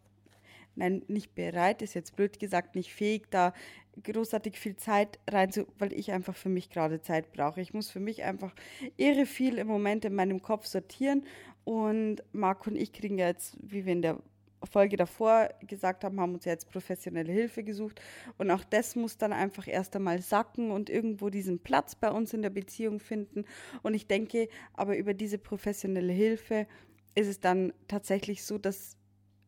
nein, 0.76 1.04
nicht 1.08 1.34
bereit, 1.36 1.82
ist 1.82 1.94
jetzt 1.94 2.16
blöd 2.16 2.40
gesagt, 2.40 2.76
nicht 2.76 2.94
fähig, 2.94 3.30
da 3.30 3.54
großartig 4.02 4.58
viel 4.58 4.76
Zeit 4.76 5.20
rein 5.30 5.52
weil 5.78 5.94
ich 5.94 6.12
einfach 6.12 6.36
für 6.36 6.50
mich 6.50 6.70
gerade 6.70 7.02
Zeit 7.02 7.32
brauche. 7.32 7.62
Ich 7.62 7.74
muss 7.74 7.92
für 7.92 8.00
mich 8.00 8.24
einfach 8.24 8.54
irre 8.98 9.26
viel 9.26 9.58
im 9.58 9.68
Moment 9.68 10.06
in 10.06 10.16
meinem 10.16 10.42
Kopf 10.42 10.66
sortieren 10.66 11.26
und 11.64 12.24
Marco 12.32 12.70
und 12.70 12.76
ich 12.76 12.92
kriegen 12.92 13.18
ja 13.18 13.28
jetzt, 13.28 13.58
wie 13.62 13.86
wir 13.86 13.94
in 13.94 14.02
der 14.02 14.20
Folge 14.66 14.98
davor 14.98 15.50
gesagt 15.68 16.04
haben, 16.04 16.20
haben 16.20 16.36
uns 16.36 16.46
jetzt 16.46 16.70
professionelle 16.70 17.32
Hilfe 17.32 17.64
gesucht. 17.64 18.02
Und 18.38 18.52
auch 18.52 18.64
das 18.64 18.96
muss 18.96 19.18
dann 19.18 19.34
einfach 19.34 19.68
erst 19.68 19.96
einmal 19.96 20.22
sacken 20.22 20.72
und 20.72 20.90
irgendwo 20.90 21.30
diesen 21.30 21.60
Platz 21.60 21.96
bei 21.96 22.10
uns 22.10 22.34
in 22.34 22.42
der 22.42 22.50
Beziehung 22.50 23.00
finden. 23.00 23.46
Und 23.82 23.94
ich 23.94 24.08
denke, 24.08 24.48
aber 24.74 24.98
über 24.98 25.14
diese 25.14 25.38
professionelle 25.38 26.14
Hilfe 26.14 26.68
ist 27.16 27.28
es 27.28 27.40
dann 27.40 27.74
tatsächlich 27.88 28.44
so, 28.44 28.58
dass 28.58 28.98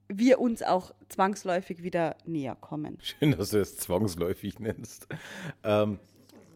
wir 0.07 0.39
uns 0.39 0.61
auch 0.61 0.93
zwangsläufig 1.09 1.81
wieder 1.81 2.17
näher 2.25 2.55
kommen. 2.55 2.97
Schön, 3.01 3.31
dass 3.31 3.49
du 3.49 3.59
es 3.59 3.77
zwangsläufig 3.77 4.59
nennst. 4.59 5.07
Ähm, 5.63 5.99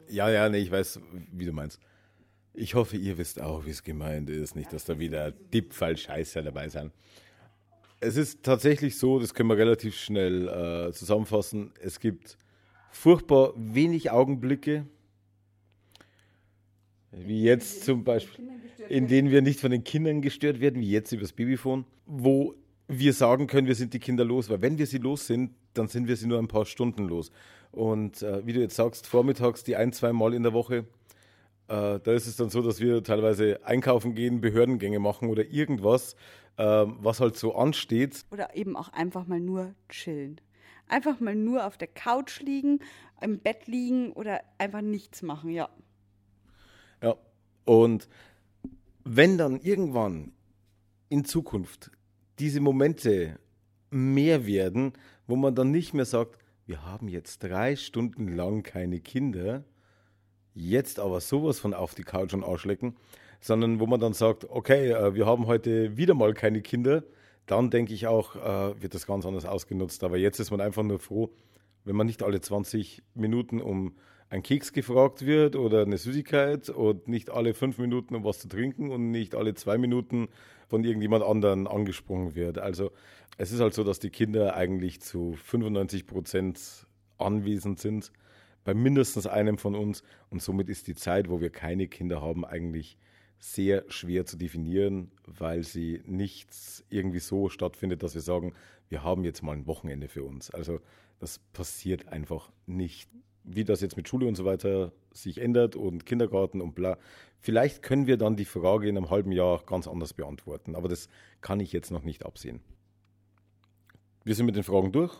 ja, 0.07 0.29
ja, 0.29 0.49
nee, 0.49 0.59
ich 0.59 0.71
weiß, 0.71 0.99
wie 1.31 1.45
du 1.45 1.51
meinst. 1.51 1.79
Ich 2.53 2.75
hoffe, 2.75 2.97
ihr 2.97 3.17
wisst 3.17 3.41
auch, 3.41 3.65
wie 3.65 3.69
es 3.69 3.83
gemeint 3.83 4.29
ist. 4.29 4.55
Nicht, 4.55 4.73
dass 4.73 4.85
da 4.85 4.99
wieder 4.99 5.33
Tippfall-Scheiße 5.51 6.43
dabei 6.43 6.69
sind. 6.69 6.91
Es 7.99 8.17
ist 8.17 8.43
tatsächlich 8.43 8.97
so, 8.97 9.19
das 9.19 9.33
können 9.33 9.49
wir 9.49 9.57
relativ 9.57 9.95
schnell 9.97 10.47
äh, 10.47 10.93
zusammenfassen. 10.93 11.71
Es 11.81 11.99
gibt 11.99 12.37
furchtbar 12.91 13.53
wenig 13.55 14.11
Augenblicke, 14.11 14.85
wie 17.11 17.43
jetzt 17.43 17.83
zum 17.83 18.03
Beispiel, 18.03 18.47
in 18.87 19.07
denen 19.07 19.31
wir 19.31 19.41
nicht 19.41 19.59
von 19.59 19.71
den 19.71 19.83
Kindern 19.83 20.21
gestört 20.21 20.59
werden, 20.59 20.81
wie 20.81 20.89
jetzt 20.89 21.11
übers 21.11 21.33
Babyphone, 21.33 21.85
wo 22.05 22.55
wir 22.87 23.13
sagen 23.13 23.47
können, 23.47 23.67
wir 23.67 23.75
sind 23.75 23.93
die 23.93 23.99
Kinder 23.99 24.25
los, 24.25 24.49
weil 24.49 24.61
wenn 24.61 24.77
wir 24.77 24.87
sie 24.87 24.97
los 24.97 25.27
sind, 25.27 25.51
dann 25.73 25.87
sind 25.87 26.07
wir 26.07 26.15
sie 26.15 26.27
nur 26.27 26.39
ein 26.39 26.47
paar 26.47 26.65
Stunden 26.65 27.07
los. 27.07 27.31
Und 27.71 28.23
äh, 28.23 28.45
wie 28.45 28.53
du 28.53 28.59
jetzt 28.61 28.75
sagst, 28.75 29.05
vormittags 29.05 29.63
die 29.63 29.75
ein, 29.75 29.93
zwei 29.93 30.11
Mal 30.11 30.33
in 30.33 30.43
der 30.43 30.53
Woche 30.53 30.85
da 31.69 32.13
ist 32.13 32.25
es 32.25 32.35
dann 32.35 32.49
so, 32.49 32.61
dass 32.61 32.79
wir 32.79 33.03
teilweise 33.03 33.63
einkaufen 33.63 34.15
gehen, 34.15 34.41
Behördengänge 34.41 34.99
machen 34.99 35.29
oder 35.29 35.45
irgendwas, 35.45 36.15
äh, 36.57 36.63
was 36.63 37.19
halt 37.19 37.37
so 37.37 37.55
ansteht. 37.55 38.25
Oder 38.31 38.55
eben 38.55 38.75
auch 38.75 38.89
einfach 38.89 39.27
mal 39.27 39.39
nur 39.39 39.75
chillen. 39.87 40.41
Einfach 40.87 41.19
mal 41.19 41.35
nur 41.35 41.67
auf 41.67 41.77
der 41.77 41.87
Couch 41.87 42.41
liegen, 42.41 42.79
im 43.21 43.39
Bett 43.39 43.67
liegen 43.67 44.11
oder 44.13 44.41
einfach 44.57 44.81
nichts 44.81 45.21
machen, 45.21 45.51
ja. 45.51 45.69
Ja, 47.03 47.15
und 47.65 48.09
wenn 49.03 49.37
dann 49.37 49.59
irgendwann 49.59 50.31
in 51.09 51.23
Zukunft 51.23 51.91
diese 52.39 52.61
Momente 52.61 53.39
mehr 53.91 54.47
werden, 54.47 54.93
wo 55.27 55.35
man 55.35 55.53
dann 55.53 55.69
nicht 55.69 55.93
mehr 55.93 56.05
sagt, 56.05 56.39
wir 56.65 56.83
haben 56.83 57.07
jetzt 57.07 57.43
drei 57.43 57.75
Stunden 57.75 58.27
lang 58.27 58.63
keine 58.63 58.99
Kinder, 58.99 59.63
jetzt 60.59 60.99
aber 60.99 61.21
sowas 61.21 61.59
von 61.59 61.73
auf 61.73 61.95
die 61.95 62.03
Couch 62.03 62.33
und 62.33 62.43
ausschlecken, 62.43 62.95
sondern 63.39 63.79
wo 63.79 63.87
man 63.87 63.99
dann 63.99 64.13
sagt, 64.13 64.49
okay, 64.49 64.91
äh, 64.91 65.15
wir 65.15 65.25
haben 65.25 65.47
heute 65.47 65.97
wieder 65.97 66.13
mal 66.13 66.33
keine 66.33 66.61
Kinder, 66.61 67.03
dann 67.45 67.69
denke 67.69 67.93
ich 67.93 68.07
auch, 68.07 68.35
äh, 68.35 68.81
wird 68.81 68.93
das 68.93 69.07
ganz 69.07 69.25
anders 69.25 69.45
ausgenutzt. 69.45 70.03
Aber 70.03 70.17
jetzt 70.17 70.39
ist 70.39 70.51
man 70.51 70.61
einfach 70.61 70.83
nur 70.83 70.99
froh, 70.99 71.31
wenn 71.85 71.95
man 71.95 72.05
nicht 72.05 72.21
alle 72.21 72.41
20 72.41 73.01
Minuten 73.15 73.61
um 73.61 73.95
ein 74.29 74.43
Keks 74.43 74.73
gefragt 74.73 75.25
wird 75.25 75.55
oder 75.55 75.81
eine 75.81 75.97
Süßigkeit 75.97 76.69
und 76.69 77.07
nicht 77.07 77.31
alle 77.31 77.55
fünf 77.55 77.79
Minuten 77.79 78.13
um 78.13 78.23
was 78.23 78.39
zu 78.39 78.47
trinken 78.47 78.91
und 78.91 79.09
nicht 79.09 79.33
alle 79.33 79.55
zwei 79.55 79.79
Minuten 79.79 80.27
von 80.67 80.83
irgendjemand 80.83 81.23
anderen 81.23 81.65
angesprungen 81.65 82.35
wird. 82.35 82.59
Also 82.59 82.91
es 83.37 83.51
ist 83.51 83.59
halt 83.59 83.73
so, 83.73 83.83
dass 83.83 83.97
die 83.97 84.11
Kinder 84.11 84.55
eigentlich 84.55 85.01
zu 85.01 85.33
95 85.45 86.05
Prozent 86.05 86.85
anwesend 87.17 87.79
sind 87.79 88.11
bei 88.63 88.73
mindestens 88.73 89.27
einem 89.27 89.57
von 89.57 89.75
uns. 89.75 90.03
Und 90.29 90.41
somit 90.41 90.69
ist 90.69 90.87
die 90.87 90.95
Zeit, 90.95 91.29
wo 91.29 91.41
wir 91.41 91.49
keine 91.49 91.87
Kinder 91.87 92.21
haben, 92.21 92.45
eigentlich 92.45 92.97
sehr 93.39 93.85
schwer 93.87 94.25
zu 94.25 94.37
definieren, 94.37 95.11
weil 95.25 95.63
sie 95.63 96.01
nicht 96.05 96.49
irgendwie 96.89 97.19
so 97.19 97.49
stattfindet, 97.49 98.03
dass 98.03 98.13
wir 98.13 98.21
sagen, 98.21 98.53
wir 98.89 99.03
haben 99.03 99.23
jetzt 99.23 99.43
mal 99.43 99.53
ein 99.55 99.67
Wochenende 99.67 100.09
für 100.09 100.23
uns. 100.23 100.51
Also 100.51 100.81
das 101.19 101.39
passiert 101.53 102.07
einfach 102.09 102.51
nicht. 102.65 103.09
Wie 103.43 103.63
das 103.63 103.81
jetzt 103.81 103.97
mit 103.97 104.07
Schule 104.07 104.27
und 104.27 104.35
so 104.35 104.45
weiter 104.45 104.91
sich 105.13 105.39
ändert 105.39 105.75
und 105.75 106.05
Kindergarten 106.05 106.61
und 106.61 106.75
bla. 106.75 106.97
Vielleicht 107.39 107.81
können 107.81 108.05
wir 108.05 108.17
dann 108.17 108.35
die 108.35 108.45
Frage 108.45 108.89
in 108.89 108.97
einem 108.97 109.09
halben 109.09 109.31
Jahr 109.31 109.63
ganz 109.65 109.87
anders 109.87 110.13
beantworten, 110.13 110.75
aber 110.75 110.89
das 110.89 111.07
kann 111.41 111.59
ich 111.59 111.71
jetzt 111.71 111.89
noch 111.89 112.03
nicht 112.03 112.25
absehen. 112.25 112.59
wir 114.25 114.35
sind 114.35 114.45
mit 114.45 114.55
den 114.55 114.63
Fragen 114.63 114.91
durch. 114.91 115.15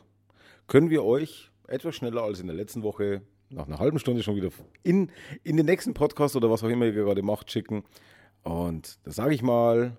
Können 0.68 0.90
wir 0.90 1.04
euch 1.04 1.49
etwas 1.70 1.96
schneller 1.96 2.24
als 2.24 2.40
in 2.40 2.48
der 2.48 2.56
letzten 2.56 2.84
Woche, 2.84 3.22
nach 3.50 3.68
einer 3.68 3.80
halben 3.80 4.00
Stunde 4.00 4.24
schon 4.24 4.36
wieder 4.36 4.50
in, 4.84 5.12
in 5.44 5.58
den 5.58 5.66
nächsten 5.66 5.94
Podcast 5.94 6.36
oder 6.36 6.50
was 6.50 6.64
auch 6.64 6.70
immer 6.70 6.86
ihr 6.86 6.94
gerade 6.94 7.22
macht, 7.22 7.52
schicken. 7.52 7.84
Und 8.44 9.00
da 9.04 9.12
sage 9.12 9.34
ich 9.34 9.42
mal, 9.42 9.98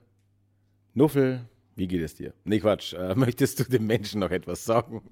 Nuffel, 0.94 1.48
wie 1.76 1.88
geht 1.88 2.02
es 2.02 2.14
dir? 2.14 2.34
Nee, 2.44 2.60
Quatsch. 2.60 2.94
Äh, 2.94 3.14
möchtest 3.16 3.60
du 3.60 3.64
den 3.64 3.86
Menschen 3.86 4.20
noch 4.20 4.30
etwas 4.30 4.64
sagen? 4.64 5.02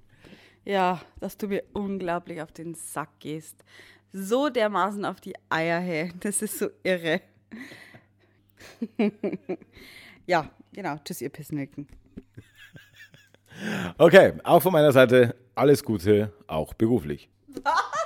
Ja, 0.64 1.00
dass 1.20 1.36
du 1.36 1.48
mir 1.48 1.64
unglaublich 1.72 2.42
auf 2.42 2.52
den 2.52 2.74
Sack 2.74 3.20
gehst. 3.20 3.64
So 4.12 4.48
dermaßen 4.48 5.04
auf 5.04 5.20
die 5.20 5.34
Eier, 5.48 5.80
hey. 5.80 6.12
Das 6.20 6.42
ist 6.42 6.58
so 6.58 6.68
irre. 6.82 7.20
ja, 10.26 10.50
genau. 10.72 10.96
Tschüss, 11.04 11.22
ihr 11.22 11.30
Pissnelken. 11.30 11.88
Okay, 13.98 14.34
auch 14.44 14.62
von 14.62 14.72
meiner 14.72 14.92
Seite 14.92 15.34
alles 15.54 15.82
Gute, 15.82 16.32
auch 16.46 16.74
beruflich. 16.74 17.28